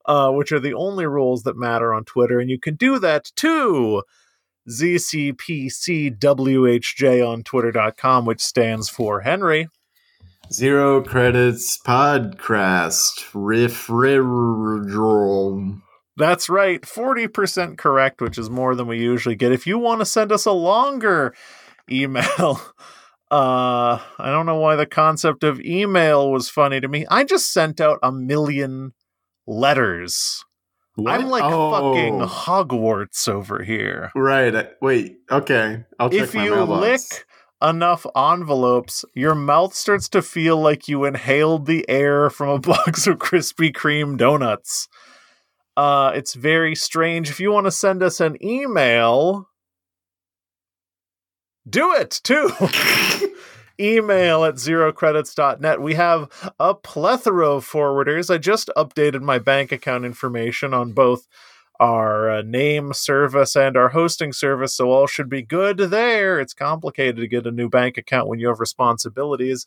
[0.05, 2.39] uh, which are the only rules that matter on Twitter.
[2.39, 4.03] And you can do that too.
[4.69, 6.17] ZCPCWHJ
[7.27, 9.67] on Twitter.com, which stands for Henry.
[10.51, 13.25] Zero credits podcast.
[13.33, 13.89] Riff
[16.15, 19.51] That's right, 40% correct, which is more than we usually get.
[19.51, 21.33] If you want to send us a longer
[21.89, 22.61] email,
[23.31, 27.05] uh, I don't know why the concept of email was funny to me.
[27.09, 28.93] I just sent out a million
[29.47, 30.43] letters.
[30.97, 34.11] I'm like fucking Hogwarts over here.
[34.15, 34.69] Right.
[34.81, 35.17] Wait.
[35.31, 35.83] Okay.
[35.99, 36.81] I'll check If my you mailbox.
[36.81, 37.25] lick
[37.63, 43.07] enough envelopes, your mouth starts to feel like you inhaled the air from a box
[43.07, 44.87] of Krispy Kreme donuts.
[45.75, 47.31] Uh, it's very strange.
[47.31, 49.49] If you want to send us an email,
[51.67, 52.51] do it too.
[53.79, 55.81] email at zerocredits.net.
[55.81, 58.33] We have a plethora of forwarders.
[58.33, 61.27] I just updated my bank account information on both
[61.79, 66.39] our uh, name service and our hosting service, so all should be good there.
[66.39, 69.65] It's complicated to get a new bank account when you have responsibilities.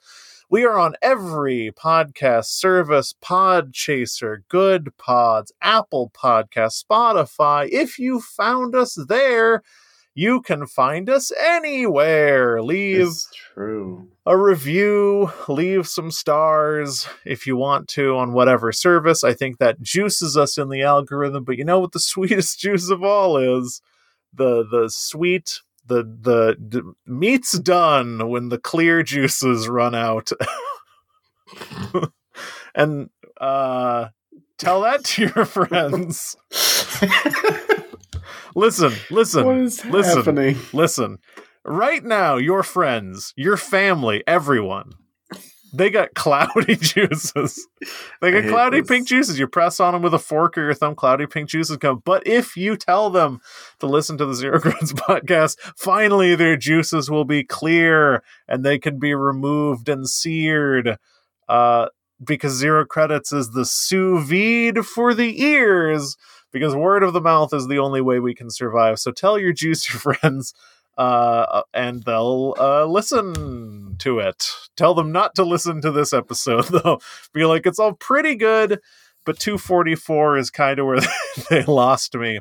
[0.48, 7.68] We are on every podcast service Podchaser, Good Pods, Apple Podcast, Spotify.
[7.68, 9.64] If you found us there,
[10.16, 12.62] you can find us anywhere.
[12.62, 14.08] Leave It's true.
[14.24, 19.22] a review, leave some stars if you want to on whatever service.
[19.22, 22.90] I think that juices us in the algorithm, but you know what the sweetest juice
[22.90, 23.82] of all is?
[24.34, 30.30] The the sweet the the d- meat's done when the clear juices run out.
[32.74, 33.10] and
[33.40, 34.08] uh
[34.58, 36.36] tell that to your friends.
[38.56, 39.46] Listen, listen.
[39.46, 40.16] what is listen.
[40.16, 40.56] happening?
[40.72, 41.18] Listen,
[41.64, 44.92] right now, your friends, your family, everyone,
[45.72, 47.66] they got cloudy juices.
[48.20, 48.88] They got cloudy this.
[48.88, 49.38] pink juices.
[49.38, 52.02] You press on them with a fork or your thumb, cloudy pink juices come.
[52.04, 53.40] But if you tell them
[53.80, 58.78] to listen to the Zero Grants podcast, finally their juices will be clear and they
[58.78, 60.98] can be removed and seared.
[61.48, 61.86] Uh,
[62.24, 66.16] because zero credits is the sous vide for the ears
[66.58, 68.98] because word of the mouth is the only way we can survive.
[68.98, 70.54] So tell your juicy friends,
[70.96, 74.46] uh, and they'll uh, listen to it.
[74.76, 77.00] Tell them not to listen to this episode though.
[77.34, 78.80] Be like, it's all pretty good,
[79.26, 81.00] but 244 is kind of where
[81.50, 82.40] they lost me.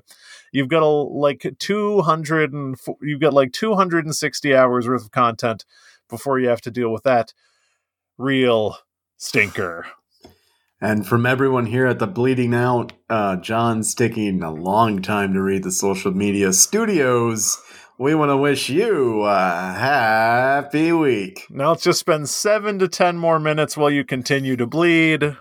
[0.54, 5.66] You've got a, like 200 and you've got like 260 hours worth of content
[6.10, 7.34] before you have to deal with that
[8.18, 8.78] real
[9.18, 9.86] stinker.
[10.82, 15.42] And from everyone here at the Bleeding Out, uh, John's taking a long time to
[15.42, 17.58] read the social media studios.
[17.98, 21.46] We want to wish you a happy week.
[21.50, 25.38] Now let's just spend seven to ten more minutes while you continue to bleed.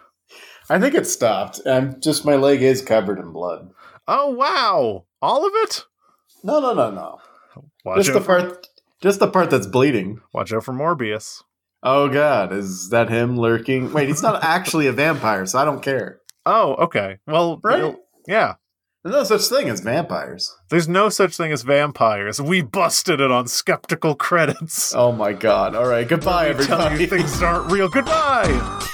[0.71, 1.61] I think it stopped.
[1.67, 3.71] and just my leg is covered in blood.
[4.07, 5.85] Oh wow, all of it.
[6.45, 7.19] No, no, no, no.
[7.85, 8.69] Watch just the part,
[9.03, 10.21] just the part that's bleeding.
[10.33, 11.43] watch out for Morbius.
[11.87, 13.93] Oh God, is that him lurking?
[13.93, 16.21] Wait, he's not actually a vampire, so I don't care.
[16.47, 17.19] Oh, okay.
[17.27, 17.95] Well, Right?
[18.27, 18.55] yeah.
[19.03, 20.51] There's no such thing as vampires.
[20.71, 22.41] There's no such thing as vampires.
[22.41, 24.95] We busted it on skeptical credits.
[24.95, 25.75] Oh my God!
[25.75, 27.05] All right, goodbye, everybody.
[27.05, 27.91] things aren't real.
[27.91, 28.81] Goodbye.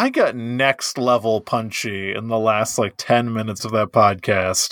[0.00, 4.68] I got next level punchy in the last like 10 minutes of that podcast.